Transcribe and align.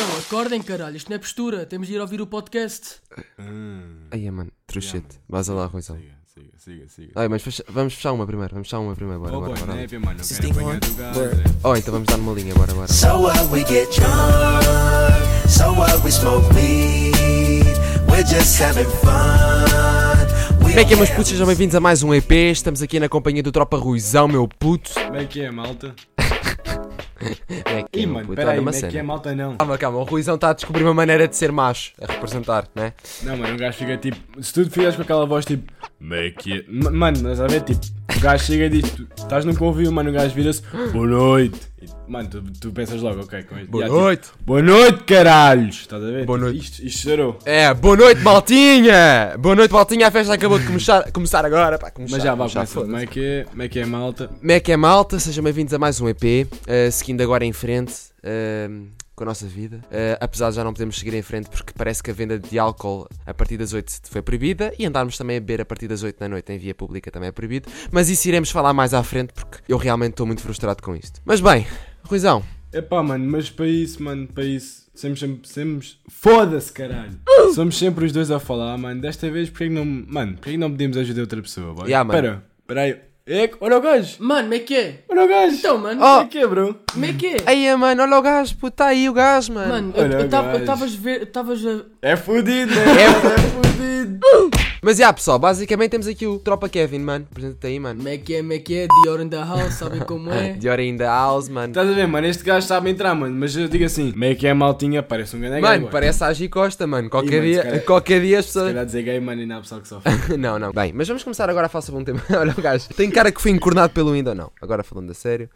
Então, 0.00 0.16
acordem, 0.18 0.62
caralho. 0.62 0.96
Isto 0.96 1.08
não 1.10 1.16
é 1.16 1.18
postura. 1.18 1.66
Temos 1.66 1.88
de 1.88 1.94
ir 1.94 2.00
ouvir 2.00 2.20
o 2.20 2.26
podcast. 2.26 2.96
Aí, 4.12 4.30
mano, 4.30 4.48
truchete. 4.64 5.18
Vaza 5.28 5.52
lá, 5.52 5.66
Ruizão. 5.66 5.96
Siga, 5.96 6.12
siga, 6.32 6.52
siga, 6.56 6.88
siga. 6.88 7.12
Ai, 7.16 7.26
mas 7.26 7.42
fecha- 7.42 7.64
vamos 7.68 7.94
fechar 7.94 8.12
uma 8.12 8.24
primeiro. 8.24 8.52
Vamos 8.54 8.68
fechar 8.68 8.78
uma 8.78 8.94
primeiro. 8.94 9.20
Bora, 9.20 9.36
Oh, 9.36 9.40
bora, 9.40 9.52
boy, 9.54 9.60
bora. 9.66 9.74
népia, 9.74 9.98
mano. 9.98 10.12
Eu 10.12 10.16
This 10.24 10.38
quero 10.38 10.42
thing 10.42 10.50
apanhar 10.60 10.76
on. 10.76 10.78
do 10.78 10.94
gajo. 10.94 11.18
Word. 11.20 11.40
é. 11.40 11.44
Oh, 11.68 11.74
então 11.76 11.92
vamos 11.92 12.06
dar 12.08 12.16
numa 12.16 12.32
linha. 12.32 12.54
Bora, 12.54 12.72
bora. 12.74 12.86
So 12.86 13.20
what 13.22 13.40
we 13.52 13.64
get 13.64 13.88
drunk, 13.96 15.48
so 15.48 15.72
what 15.72 16.04
we 16.04 16.12
smoke 16.12 16.46
weed, 16.54 17.66
we're 18.08 18.22
just 18.24 18.60
having 18.62 18.84
fun. 19.02 20.58
We 20.64 20.74
Como 20.74 20.78
é 20.80 20.84
que 20.84 20.92
é, 20.92 20.96
meus 20.96 21.10
putos? 21.10 21.26
Sejam 21.28 21.44
bem-vindos 21.46 21.74
a 21.74 21.80
mais 21.80 22.04
um 22.04 22.14
EP. 22.14 22.30
Estamos 22.52 22.82
aqui 22.82 23.00
na 23.00 23.08
companhia 23.08 23.42
do 23.42 23.50
Tropa 23.50 23.76
Ruizão, 23.76 24.28
meu 24.28 24.46
puto. 24.46 24.92
Como 24.94 25.16
é 25.16 25.24
que 25.24 25.40
é, 25.40 25.50
malta? 25.50 25.92
É 27.48 27.82
que 27.82 28.00
é, 28.00 28.02
Ih, 28.02 28.06
meu 28.06 28.14
mano, 28.16 28.34
peraí, 28.34 28.58
uma 28.58 28.70
é 28.70 28.82
que 28.82 28.98
é, 28.98 29.02
malta 29.02 29.34
não? 29.34 29.56
Calma, 29.56 29.78
calma. 29.78 29.98
O 29.98 30.04
Ruizão 30.04 30.36
está 30.36 30.50
a 30.50 30.52
descobrir 30.52 30.84
uma 30.84 30.94
maneira 30.94 31.26
de 31.26 31.36
ser 31.36 31.50
macho, 31.50 31.92
a 32.00 32.10
representar, 32.10 32.66
né? 32.74 32.92
Não, 33.22 33.36
mano, 33.36 33.54
o 33.54 33.58
gajo 33.58 33.76
fica 33.76 33.96
tipo. 33.96 34.42
Se 34.42 34.52
tu 34.52 34.70
fizeres 34.70 34.96
com 34.96 35.02
aquela 35.02 35.26
voz 35.26 35.44
tipo. 35.44 35.72
Como 35.98 36.14
é 36.14 36.30
que 36.30 36.52
é? 36.52 36.56
M- 36.68 36.90
Mano, 36.90 37.16
estás 37.16 37.40
a 37.40 37.46
ver? 37.48 37.62
Tipo, 37.62 37.80
o 38.16 38.20
gajo 38.20 38.44
chega 38.44 38.66
e 38.66 38.68
diz: 38.70 38.90
tu 38.90 39.06
Estás 39.16 39.44
num 39.44 39.54
convívio, 39.54 39.92
mano, 39.92 40.10
o 40.10 40.12
gajo 40.12 40.34
vira-se. 40.34 40.62
Boa 40.92 41.06
noite. 41.06 41.58
E, 41.82 41.86
mano, 42.10 42.28
tu, 42.28 42.42
tu 42.60 42.70
pensas 42.72 43.00
logo, 43.02 43.20
ok, 43.22 43.42
com 43.42 43.56
isto. 43.58 43.70
Boa 43.70 43.82
Já, 43.84 43.88
tipo, 43.88 44.00
noite. 44.00 44.28
Boa 44.46 44.62
noite, 44.62 45.04
caralhos! 45.04 45.76
Estás 45.80 46.02
a 46.02 46.06
ver? 46.06 46.24
Boa 46.24 46.38
Tipo, 46.38 46.50
noite. 46.50 46.60
Isto, 46.64 46.86
isto 46.86 47.00
chorou. 47.08 47.38
É, 47.44 47.72
boa 47.74 47.96
noite, 47.96 48.20
Maltinha! 48.22 49.34
Boa 49.38 49.54
noite, 49.56 49.72
Maltinha. 49.72 50.06
A 50.08 50.10
festa 50.10 50.34
acabou 50.34 50.58
de 50.58 50.66
começar, 50.66 51.10
começar 51.12 51.44
agora. 51.44 51.78
Pá, 51.78 51.90
começar, 51.90 52.16
Mas 52.16 52.22
já 52.24 52.30
vá, 52.34 52.48
começar, 52.48 52.60
começa. 52.66 52.80
Como 52.80 52.96
é 52.96 53.06
que 53.06 53.24
é? 53.24 53.44
Como 53.44 53.62
é 53.62 53.68
que 53.68 53.78
é, 53.80 53.86
malta? 53.86 54.28
Como 54.28 54.52
é 54.52 54.60
que 54.60 54.72
é, 54.72 54.76
malta? 54.76 55.18
Sejam 55.18 55.42
bem-vindos 55.44 55.74
a 55.74 55.78
mais 55.78 56.00
um 56.00 56.08
EP. 56.08 56.22
uh, 56.22 56.92
seguindo 56.92 57.20
agora 57.22 57.44
em 57.44 57.52
frente 57.52 57.92
uh, 58.24 58.86
com 59.18 59.24
a 59.24 59.26
nossa 59.26 59.46
vida. 59.46 59.78
Uh, 59.86 60.16
apesar 60.20 60.50
de 60.50 60.56
já 60.56 60.64
não 60.64 60.72
podermos 60.72 60.98
seguir 60.98 61.12
em 61.14 61.22
frente 61.22 61.50
porque 61.50 61.72
parece 61.76 62.02
que 62.02 62.10
a 62.10 62.14
venda 62.14 62.38
de 62.38 62.58
álcool 62.58 63.08
a 63.26 63.34
partir 63.34 63.56
das 63.56 63.72
8 63.72 64.02
foi 64.04 64.22
proibida 64.22 64.72
e 64.78 64.86
andarmos 64.86 65.18
também 65.18 65.36
a 65.36 65.40
beber 65.40 65.60
a 65.60 65.64
partir 65.64 65.88
das 65.88 66.02
8 66.02 66.18
da 66.18 66.28
noite 66.28 66.52
em 66.52 66.58
via 66.58 66.74
pública 66.74 67.10
também 67.10 67.28
é 67.28 67.32
proibido. 67.32 67.68
Mas 67.90 68.08
isso 68.08 68.28
iremos 68.28 68.50
falar 68.50 68.72
mais 68.72 68.94
à 68.94 69.02
frente 69.02 69.32
porque 69.32 69.58
eu 69.68 69.76
realmente 69.76 70.12
estou 70.12 70.26
muito 70.26 70.40
frustrado 70.40 70.82
com 70.82 70.94
isto. 70.94 71.20
Mas 71.24 71.40
bem, 71.40 71.66
Ruizão, 72.04 72.44
Epá, 72.72 73.02
mano, 73.02 73.24
mas 73.30 73.48
para 73.48 73.66
isso, 73.66 74.02
mano, 74.02 74.26
para 74.26 74.44
isso, 74.44 74.90
somos 74.94 75.18
sempre, 75.18 75.48
somos, 75.48 75.98
foda-se, 76.06 76.70
caralho. 76.70 77.18
Somos 77.54 77.78
sempre 77.78 78.04
os 78.04 78.12
dois 78.12 78.30
a 78.30 78.38
falar, 78.38 78.76
mano, 78.76 79.00
desta 79.00 79.30
vez, 79.30 79.48
porque 79.48 79.64
é 79.64 79.68
que 79.68 79.72
não, 79.72 79.84
mano, 79.86 80.34
porque 80.34 80.50
é 80.50 80.52
que 80.52 80.58
não 80.58 80.70
pedimos 80.70 80.98
ajuda 80.98 81.20
a 81.20 81.22
outra 81.22 81.40
pessoa, 81.40 81.72
boy? 81.72 81.86
Yeah, 81.86 82.04
mano. 82.04 82.18
Espera, 82.18 82.44
espera 82.60 82.80
aí, 82.82 83.07
é, 83.28 83.50
olha 83.60 83.76
o 83.76 83.80
gajo, 83.80 84.16
Mano, 84.18 84.42
como 84.42 84.54
é 84.54 84.58
que 84.60 84.74
é? 84.76 84.94
olha 85.08 85.24
o 85.24 85.28
gajo, 85.28 85.56
Então, 85.56 85.78
mano. 85.78 86.00
Oh. 86.02 86.08
como 86.08 86.22
é 86.22 86.26
que 86.26 86.38
é, 86.38 86.46
bro? 86.46 86.80
Como 86.92 87.04
é 87.04 87.12
que 87.12 87.26
é? 87.26 87.36
aí 87.46 87.76
mano, 87.76 88.02
olha 88.02 88.16
o 88.18 88.22
gajo, 88.22 88.54
puto, 88.56 88.68
está 88.68 88.86
aí 88.86 89.08
o 89.08 89.12
gajo, 89.12 89.52
mano. 89.52 89.68
Mano, 89.68 89.92
eu- 89.96 90.04
Olha 90.04 90.14
eu 90.14 90.26
estavas 90.58 90.92
a 90.94 90.96
ver. 91.00 91.22
Estavas 91.22 91.66
a. 91.66 91.80
É 92.02 92.16
fudido, 92.16 92.74
né? 92.74 92.82
É 92.82 93.04
É 93.04 93.38
fudido. 93.50 94.18
Mas 94.88 94.96
já, 94.96 95.12
pessoal, 95.12 95.38
basicamente 95.38 95.90
temos 95.90 96.06
aqui 96.06 96.26
o 96.26 96.38
Tropa 96.38 96.66
Kevin, 96.66 97.00
mano. 97.00 97.26
Apresenta-te 97.30 97.66
aí, 97.66 97.78
mano. 97.78 97.98
Como 97.98 98.08
é 98.08 98.16
que 98.16 98.34
é? 98.36 98.38
Como 98.38 98.52
é 98.54 98.58
que 98.58 98.74
é? 98.74 98.86
Dior 99.04 99.20
in 99.20 99.28
the 99.28 99.36
house, 99.36 99.74
sabem 99.74 100.00
como 100.00 100.32
é? 100.32 100.54
Dior 100.56 100.80
in 100.80 100.96
the 100.96 101.04
house, 101.04 101.50
mano. 101.50 101.72
Estás 101.72 101.90
a 101.90 101.92
ver, 101.92 102.08
mano, 102.08 102.26
este 102.26 102.42
gajo 102.42 102.66
sabe 102.66 102.88
entrar, 102.88 103.14
mano, 103.14 103.34
mas 103.38 103.54
eu 103.54 103.68
digo 103.68 103.84
assim, 103.84 104.14
meio 104.16 104.34
que 104.34 104.46
é 104.46 104.54
maltinha, 104.54 105.02
parece 105.02 105.36
um 105.36 105.40
grande 105.40 105.60
Mano, 105.60 105.82
gay, 105.82 105.90
parece 105.92 106.24
a 106.24 106.28
Agi 106.28 106.48
Costa, 106.48 106.86
mano. 106.86 107.10
Qualquer, 107.10 107.32
mano, 107.32 107.42
se 107.44 107.50
dia, 107.52 107.62
calhar- 107.64 107.84
qualquer 107.84 108.20
dia 108.22 108.38
as 108.38 108.46
Se 108.46 108.52
pessoas. 108.54 108.68
calhar 108.68 108.86
dizer 108.86 109.02
gay, 109.02 109.20
mano, 109.20 109.42
e 109.42 109.44
não 109.44 109.56
há 109.58 109.60
pessoal 109.60 109.80
que 109.82 109.88
sofre. 109.88 110.10
não, 110.38 110.58
não. 110.58 110.72
Bem, 110.72 110.90
mas 110.94 111.06
vamos 111.06 111.22
começar 111.22 111.50
agora 111.50 111.66
a 111.66 111.68
falar 111.68 111.82
sobre 111.82 112.00
um 112.00 112.04
tema. 112.06 112.22
Olha 112.40 112.54
o 112.56 112.62
gajo. 112.62 112.88
Tem 112.96 113.10
cara 113.10 113.30
que 113.30 113.42
foi 113.42 113.50
encornado 113.50 113.92
pelo 113.92 114.12
Windows, 114.14 114.34
não. 114.34 114.50
Agora 114.58 114.82
falando 114.82 115.10
a 115.10 115.14
sério. 115.14 115.50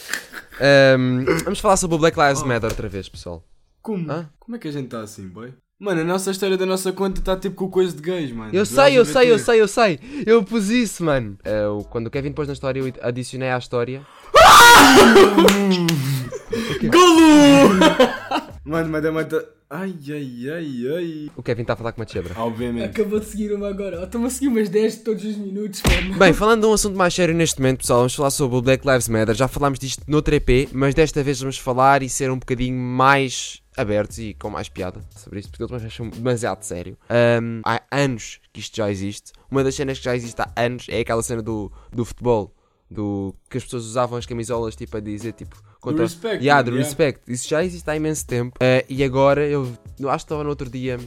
Ahm, 0.60 1.24
vamos 1.42 1.58
falar 1.58 1.78
sobre 1.78 1.96
o 1.96 1.98
Black 1.98 2.18
Lives 2.20 2.42
Matter 2.42 2.68
outra 2.68 2.86
vez, 2.86 3.08
pessoal. 3.08 3.42
Como? 3.80 4.12
Hã? 4.12 4.28
Como 4.38 4.56
é 4.56 4.58
que 4.58 4.68
a 4.68 4.72
gente 4.72 4.84
está 4.84 5.00
assim, 5.00 5.26
boy? 5.26 5.54
Mano, 5.82 6.02
a 6.02 6.04
nossa 6.04 6.30
história 6.30 6.56
da 6.56 6.64
nossa 6.64 6.92
conta 6.92 7.18
está 7.18 7.36
tipo 7.36 7.56
com 7.56 7.68
coisa 7.68 7.92
de 7.92 8.00
gays, 8.00 8.30
mano. 8.30 8.50
Eu 8.52 8.64
sei, 8.64 8.96
eu 8.96 9.04
sei, 9.04 9.32
eu 9.32 9.38
sei, 9.40 9.60
eu 9.60 9.66
sei. 9.66 9.98
Eu 10.24 10.44
pus 10.44 10.70
isso, 10.70 11.04
mano. 11.04 11.36
Ah, 11.44 11.72
o- 11.72 11.82
quando 11.82 12.06
o 12.06 12.10
Kevin 12.10 12.30
pôs 12.30 12.46
na 12.46 12.54
história, 12.54 12.78
eu 12.78 12.92
adicionei 13.02 13.50
à 13.50 13.58
história. 13.58 14.00
Mano, 18.64 18.88
mas 18.90 19.04
a 19.04 19.12
mata. 19.12 19.48
Ai, 19.74 19.94
ai, 20.10 20.50
ai, 20.50 20.94
ai. 20.94 21.30
O 21.34 21.42
Kevin 21.42 21.62
está 21.62 21.72
a 21.72 21.76
falar 21.76 21.92
com 21.92 22.02
uma 22.02 22.06
chebra. 22.06 22.34
Obviamente. 22.36 22.90
Acabou 22.90 23.18
de 23.18 23.24
seguir 23.24 23.54
uma 23.54 23.70
agora. 23.70 24.04
Estou-me 24.04 24.26
a 24.26 24.30
seguir 24.30 24.48
umas 24.48 24.68
10 24.68 24.96
todos 24.96 25.24
os 25.24 25.34
minutos, 25.34 25.82
mano. 25.88 26.18
Bem, 26.18 26.34
falando 26.34 26.60
de 26.60 26.66
um 26.66 26.74
assunto 26.74 26.94
mais 26.94 27.14
sério 27.14 27.34
neste 27.34 27.58
momento, 27.58 27.78
pessoal, 27.78 28.00
vamos 28.00 28.14
falar 28.14 28.30
sobre 28.30 28.58
o 28.58 28.60
Black 28.60 28.86
Lives 28.86 29.08
Matter. 29.08 29.34
Já 29.34 29.48
falámos 29.48 29.78
disto 29.78 30.02
noutro 30.06 30.34
EP, 30.34 30.68
mas 30.74 30.94
desta 30.94 31.22
vez 31.22 31.40
vamos 31.40 31.56
falar 31.56 32.02
e 32.02 32.10
ser 32.10 32.30
um 32.30 32.38
bocadinho 32.38 32.76
mais 32.76 33.62
abertos 33.74 34.18
e 34.18 34.34
com 34.34 34.50
mais 34.50 34.68
piada 34.68 35.00
sobre 35.16 35.40
isto, 35.40 35.50
porque 35.50 35.64
eles 35.72 35.82
acham 35.86 36.10
demasiado 36.10 36.62
sério. 36.64 36.98
Ahm, 37.08 37.62
há 37.64 37.80
anos 37.90 38.40
que 38.52 38.60
isto 38.60 38.76
já 38.76 38.90
existe. 38.90 39.32
Uma 39.50 39.64
das 39.64 39.74
cenas 39.74 39.96
que 39.96 40.04
já 40.04 40.14
existe 40.14 40.38
há 40.38 40.52
anos 40.54 40.84
é 40.90 41.00
aquela 41.00 41.22
cena 41.22 41.40
do, 41.40 41.72
do 41.90 42.04
futebol. 42.04 42.54
Do, 42.92 43.34
que 43.48 43.58
as 43.58 43.64
pessoas 43.64 43.84
usavam 43.84 44.18
as 44.18 44.26
camisolas 44.26 44.76
tipo 44.76 44.96
a 44.96 45.00
dizer 45.00 45.32
tipo 45.32 45.56
contra 45.80 46.04
respect, 46.04 46.44
yeah, 46.44 46.62
do 46.62 46.70
yeah. 46.70 46.86
respect. 46.86 47.20
Isso 47.26 47.48
já 47.48 47.64
existe 47.64 47.88
há 47.90 47.96
imenso 47.96 48.26
tempo. 48.26 48.56
Ah, 48.60 48.84
e 48.88 49.02
agora 49.02 49.46
eu, 49.46 49.70
eu 49.98 50.08
acho 50.08 50.24
que 50.24 50.26
estava 50.26 50.44
no 50.44 50.50
outro 50.50 50.70
dia 50.70 50.98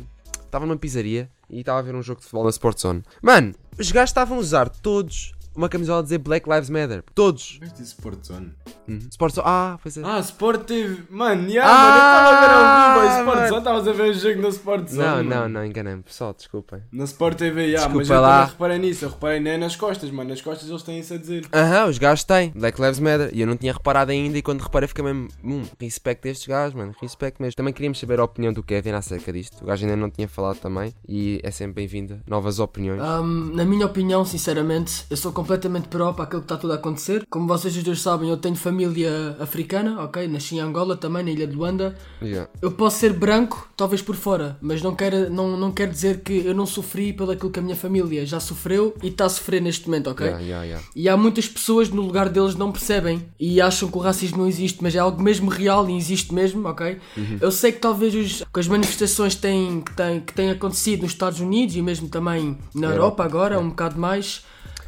estava 0.56 0.66
numa 0.66 0.78
pizzaria 0.78 1.30
e 1.50 1.60
estava 1.60 1.80
a 1.80 1.82
ver 1.82 1.96
um 1.96 2.02
jogo 2.02 2.20
de 2.20 2.26
futebol 2.26 2.46
na 2.46 2.50
Sport 2.50 2.80
Zone 2.80 3.04
mano 3.22 3.54
os 3.78 3.92
gajos 3.92 4.12
estavam 4.12 4.38
a 4.38 4.40
usar 4.40 4.70
todos 4.70 5.34
uma 5.56 5.70
camisola 5.70 6.00
a 6.00 6.04
dizer 6.04 6.18
Black 6.20 6.50
Lives 6.50 6.70
Matter 6.70 7.04
todos 7.14 7.58
Mas 7.62 7.72
disse 7.74 7.94
Sport 7.96 8.26
Zone. 8.26 8.52
Uhum. 8.88 9.00
Sport 9.10 9.34
Zone 9.36 9.48
ah 9.48 9.78
pois 9.82 9.98
é 9.98 10.02
Ah, 10.06 10.20
Sport 10.20 10.64
TV. 10.66 11.04
Mano, 11.10 11.50
yeah, 11.50 11.70
Ah, 11.72 11.76
mano, 11.86 11.96
eu 11.96 12.02
estava 12.06 12.30
a 12.30 12.42
ver 12.42 12.54
ao 12.54 13.02
vivo. 13.02 13.20
Sport. 13.32 13.48
Zone, 13.48 13.58
estavas 13.60 13.88
a 13.88 13.94
ver 13.94 14.10
o 14.10 14.14
jogo 14.14 14.42
na 14.42 14.50
Sport 14.50 14.88
Zone. 14.90 14.98
não 15.08 15.16
mano. 15.18 15.30
não 15.30 15.50
não 15.50 15.66
enganei-me 15.66 16.04
pessoal 16.04 16.34
desculpem 16.34 16.82
Na 16.92 17.04
Sport 17.06 17.38
TV, 17.38 17.62
yeah, 17.68 17.78
Desculpa 17.88 17.98
mas 17.98 18.10
eu 18.10 18.22
lá. 18.22 18.38
também 18.40 18.52
reparei 18.52 18.78
nisso. 18.80 19.06
Eu 19.06 19.10
reparei 19.10 19.40
nem 19.40 19.58
nas 19.58 19.76
costas, 19.76 20.12
mano. 20.12 20.30
Nas 20.30 20.42
costas 20.42 20.70
eles 20.70 20.84
têm 20.84 21.00
isso 21.00 21.14
a 21.14 21.18
dizer. 21.18 21.46
Aham, 21.54 21.86
os 21.90 21.98
gajos 21.98 22.24
têm 22.24 22.52
Black 22.56 22.80
Lives 22.82 23.00
Matter 23.00 23.30
e 23.34 23.42
eu 23.42 23.48
não 23.48 23.56
tinha 23.58 23.74
reparado 23.74 24.12
ainda 24.12 24.38
e 24.38 24.42
quando 24.42 24.62
reparei 24.62 24.88
fiquei 24.88 25.04
mesmo 25.04 25.28
hum, 25.44 25.64
respeito 25.80 26.22
destes 26.24 26.48
gajos, 26.48 26.76
mano, 26.76 26.94
respeito 27.02 27.42
mesmo. 27.42 27.56
Também 27.56 27.74
queríamos 27.74 28.00
saber 28.00 28.20
a 28.20 28.24
opinião 28.24 28.52
do 28.54 28.62
Kevin 28.64 28.92
acerca 28.92 29.32
disto. 29.34 29.62
O 29.64 29.66
gajo 29.66 29.84
ainda 29.86 29.96
não 29.96 30.10
tinha 30.10 30.28
falado 30.28 30.58
também 30.60 30.94
e 31.08 31.40
é 31.44 31.52
sempre 31.52 31.74
bem-vinda. 31.74 32.22
Novas 32.28 32.60
opiniões. 32.60 33.02
Ahm, 33.02 33.52
na 33.56 33.66
minha 33.66 33.86
opinião, 33.86 34.24
sinceramente, 34.26 35.06
eu 35.10 35.18
sou 35.18 35.32
completamente 35.46 35.88
pró 35.90 36.12
para 36.12 36.24
aquilo 36.24 36.42
que 36.42 36.46
está 36.46 36.58
tudo 36.58 36.74
a 36.74 36.76
acontecer. 36.76 37.26
Como 37.30 37.48
vocês 37.48 37.78
os 37.78 37.84
dois 37.84 38.02
sabem, 38.02 38.30
eu 38.30 38.38
tenho 38.38 38.56
família 38.56 39.38
africana, 39.40 40.04
ok? 40.04 40.28
Nasci 40.28 40.56
em 40.56 40.60
Angola 40.60 40.98
também, 40.98 41.24
na 41.24 41.30
ilha 41.30 41.46
de 41.46 41.56
Luanda. 41.56 41.96
Yeah. 42.20 42.50
Eu 42.60 42.72
posso 42.72 42.98
ser 42.98 43.14
branco, 43.14 43.70
talvez 43.78 44.02
por 44.02 44.16
fora, 44.16 44.58
mas 44.60 44.82
não 44.82 44.96
quero, 44.96 45.30
não, 45.30 45.56
não 45.56 45.72
quero 45.72 45.92
dizer 45.92 46.22
que 46.22 46.46
eu 46.46 46.56
não 46.56 46.66
sofri 46.66 47.14
pelo 47.14 47.32
aquilo 47.32 47.52
que 47.52 47.60
a 47.60 47.62
minha 47.62 47.76
família 47.76 48.26
já 48.26 48.40
sofreu 48.40 48.96
e 49.04 49.10
está 49.10 49.26
a 49.26 49.30
sofrer 49.30 49.62
neste 49.62 49.86
momento, 49.86 50.10
ok? 50.10 50.26
Yeah, 50.26 50.64
yeah. 50.64 50.84
E 50.96 51.08
há 51.08 51.16
muitas 51.16 51.48
pessoas 51.48 51.90
no 51.90 52.02
lugar 52.02 52.28
deles 52.30 52.56
não 52.56 52.72
percebem 52.72 53.24
e 53.40 53.62
acham 53.62 53.90
que 53.90 53.98
o 53.98 54.02
racismo 54.02 54.40
não 54.40 54.48
existe, 54.48 54.82
mas 54.82 54.96
é 54.96 55.00
algo 55.00 55.22
mesmo 55.22 55.50
real 55.50 55.88
e 55.88 55.96
existe 55.96 56.34
mesmo, 56.34 56.68
ok? 56.68 56.98
Eu 57.40 57.52
sei 57.52 57.72
que 57.72 57.80
talvez 57.80 58.16
os, 58.16 58.44
que 58.52 58.60
as 58.60 58.68
manifestações 58.68 59.36
têm, 59.36 59.82
que, 59.82 59.94
têm, 59.94 60.20
que 60.22 60.34
têm 60.34 60.50
acontecido 60.50 61.04
nos 61.04 61.12
Estados 61.12 61.40
Unidos 61.40 61.76
e 61.76 61.82
mesmo 61.84 62.10
também 62.10 62.58
na 62.74 62.88
Europa, 62.88 63.24
agora, 63.24 63.60
um 63.60 63.70
bocado 63.70 64.00
mais. 64.00 64.44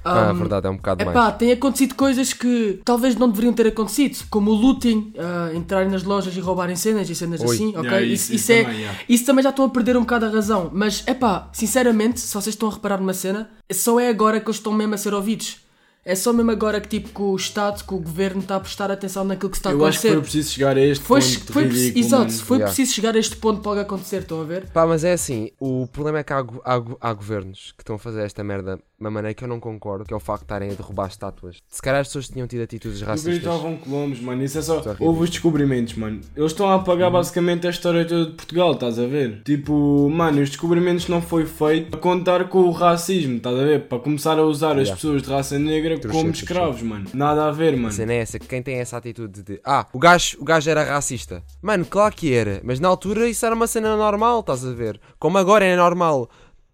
Ah, 0.08 0.32
um, 0.32 0.38
verdade, 0.38 0.68
é 0.68 0.70
um 0.70 0.76
bocado 0.78 1.04
Epá, 1.04 1.14
mais. 1.14 1.36
tem 1.38 1.52
acontecido 1.52 1.96
coisas 1.96 2.34
que 2.34 2.80
talvez 2.86 3.16
não 3.16 3.30
deveriam 3.30 3.54
ter 3.54 3.68
acontecido, 3.68 4.26
como 4.30 4.52
o 4.52 4.56
looting, 4.56 5.14
ah, 5.18 5.52
entrarem 5.54 5.90
nas 5.90 6.04
lojas 6.04 6.36
e 6.36 6.40
roubarem 6.40 6.76
cenas 6.76 7.10
e 7.10 7.16
cenas 7.16 7.42
Oi. 7.42 7.48
assim, 7.56 7.70
ok? 7.70 7.82
Yeah, 7.84 8.02
isso, 8.02 8.14
isso- 8.26 8.34
isso 8.36 8.52
é, 8.52 8.64
também, 8.64 8.80
yeah. 8.80 9.00
isso 9.10 9.26
também 9.26 9.44
já 9.44 9.50
estão 9.50 9.66
a 9.66 9.70
perder 9.70 9.98
um 9.98 10.02
bocado 10.02 10.26
a 10.26 10.30
razão. 10.30 10.70
Mas, 10.74 11.04
epá, 11.08 11.50
sinceramente, 11.54 12.20
se 12.20 12.34
vocês 12.34 12.54
estão 12.56 12.70
a 12.70 12.74
reparar 12.74 12.98
numa 13.00 13.14
cena, 13.14 13.50
só 13.72 14.00
é 14.00 14.10
agora 14.10 14.40
que 14.40 14.48
eles 14.48 14.58
estão 14.58 14.72
mesmo 14.74 14.94
a 14.96 14.98
ser 14.98 15.14
ouvidos. 15.14 15.58
É 16.10 16.16
só 16.16 16.32
mesmo 16.32 16.50
agora 16.52 16.80
que, 16.80 16.88
tipo, 16.88 17.10
que 17.10 17.22
o 17.22 17.36
Estado, 17.36 17.84
que 17.86 17.94
o 17.94 17.98
Governo 18.00 18.40
está 18.40 18.56
a 18.56 18.60
prestar 18.62 18.90
atenção 18.90 19.26
naquilo 19.26 19.50
que 19.50 19.58
se 19.58 19.60
está 19.60 19.72
a 19.72 19.74
Eu 19.74 19.86
acho 19.86 20.00
que 20.00 20.08
acontecer. 20.08 20.14
foi 20.14 20.22
preciso 20.22 20.54
chegar 20.54 20.78
a 20.78 20.82
este 20.82 21.04
Foi, 21.04 21.20
ponto 21.22 21.54
foi 21.54 21.64
ridículo, 21.66 22.00
exato, 22.06 22.24
mano. 22.24 22.32
foi 22.40 22.58
Yeah. 22.58 22.74
preciso 22.74 22.96
chegar 22.96 23.16
a 23.16 23.20
este 23.20 23.36
ponto 23.36 23.60
para 23.62 23.72
algo 23.72 23.82
acontecer, 23.82 24.18
estão 24.22 24.40
a 24.42 24.44
ver? 24.46 24.68
Pá, 24.68 24.88
mas 24.88 25.04
é 25.04 25.12
assim, 25.14 25.52
o 25.60 25.86
problema 25.92 26.20
é 26.20 26.24
que 26.24 26.32
há, 26.34 26.40
há 26.64 26.82
há 27.02 27.14
governos 27.14 27.74
que 27.78 27.84
estão 27.84 27.98
a 27.98 28.00
fazer 28.00 28.22
esta 28.22 28.44
merda 28.44 28.78
de 28.78 28.82
uma 29.00 29.12
maneira 29.12 29.34
que 29.36 29.44
eu 29.44 29.48
não 29.48 29.60
concordo, 29.60 30.06
que 30.06 30.14
é 30.14 30.18
o 30.18 30.20
facto 30.20 30.40
de 30.42 30.46
estarem 30.46 30.72
a 30.72 30.74
derrubar 30.74 31.08
estátuas. 31.08 31.58
Se 31.68 31.82
calhar 31.82 32.00
as 32.02 32.08
pessoas 32.08 32.30
tinham 32.30 32.48
tido 32.48 32.62
atitudes 32.64 33.02
Os 33.02 33.08
racistas. 33.08 33.34
gajos 33.38 33.48
estavam 33.56 33.78
colombos, 33.78 34.20
mano. 34.22 34.44
Isso 34.44 34.58
é 34.58 34.62
só. 34.62 34.80
Isso 34.80 34.90
é. 34.90 34.96
Houve 35.00 35.24
os 35.26 35.30
descobrimentos, 35.30 35.94
mano. 35.96 36.22
Eles 36.36 36.52
estão 36.52 36.68
a 36.70 36.76
apagar 36.76 37.12
basicamente 37.12 37.68
a 37.68 37.70
história 37.70 38.06
toda 38.06 38.26
de 38.28 38.32
Portugal, 38.32 38.72
estás 38.72 38.98
a 38.98 39.06
ver? 39.06 39.42
Tipo, 39.44 40.10
mano, 40.10 40.42
os 40.42 40.50
descobrimentos 40.50 41.08
não 41.10 41.22
foi 41.22 41.46
feito 41.46 41.92
para 41.92 42.00
contar 42.00 42.48
com 42.50 42.60
o 42.64 42.72
racismo, 42.72 43.38
estás 43.38 43.56
a 43.60 43.64
ver? 43.64 43.82
Para 43.88 44.00
começar 44.00 44.40
a 44.40 44.44
usar 44.44 44.72
as 44.72 44.88
Yeah. 44.88 44.96
pessoas 44.96 45.22
de 45.22 45.30
raça 45.30 45.60
negra 45.60 45.97
como 46.00 46.30
escravos, 46.32 46.82
mano. 46.82 47.06
Nada 47.14 47.48
a 47.48 47.52
ver, 47.52 47.74
A 47.74 47.78
mano. 47.78 47.92
cena 47.92 48.14
é 48.14 48.18
essa, 48.18 48.38
que 48.40 48.48
quem 48.48 48.62
tem 48.62 48.76
essa 48.80 48.98
atitude 48.98 49.44
de 49.44 49.60
Ah, 49.64 49.86
o 49.94 50.00
gajo, 50.00 50.38
o 50.40 50.44
gajo 50.46 50.70
era 50.70 50.84
racista. 50.84 51.44
Mano, 51.62 51.86
claro 51.86 52.14
que 52.16 52.34
era, 52.34 52.62
mas 52.64 52.80
na 52.80 52.88
altura 52.88 53.28
isso 53.28 53.46
era 53.46 53.56
uma 53.56 53.68
cena 53.68 53.96
normal, 53.96 54.42
estás 54.42 54.66
a 54.66 54.72
ver? 54.74 55.00
Como 55.20 55.38
agora 55.38 55.66
é 55.66 55.76
normal 55.76 56.30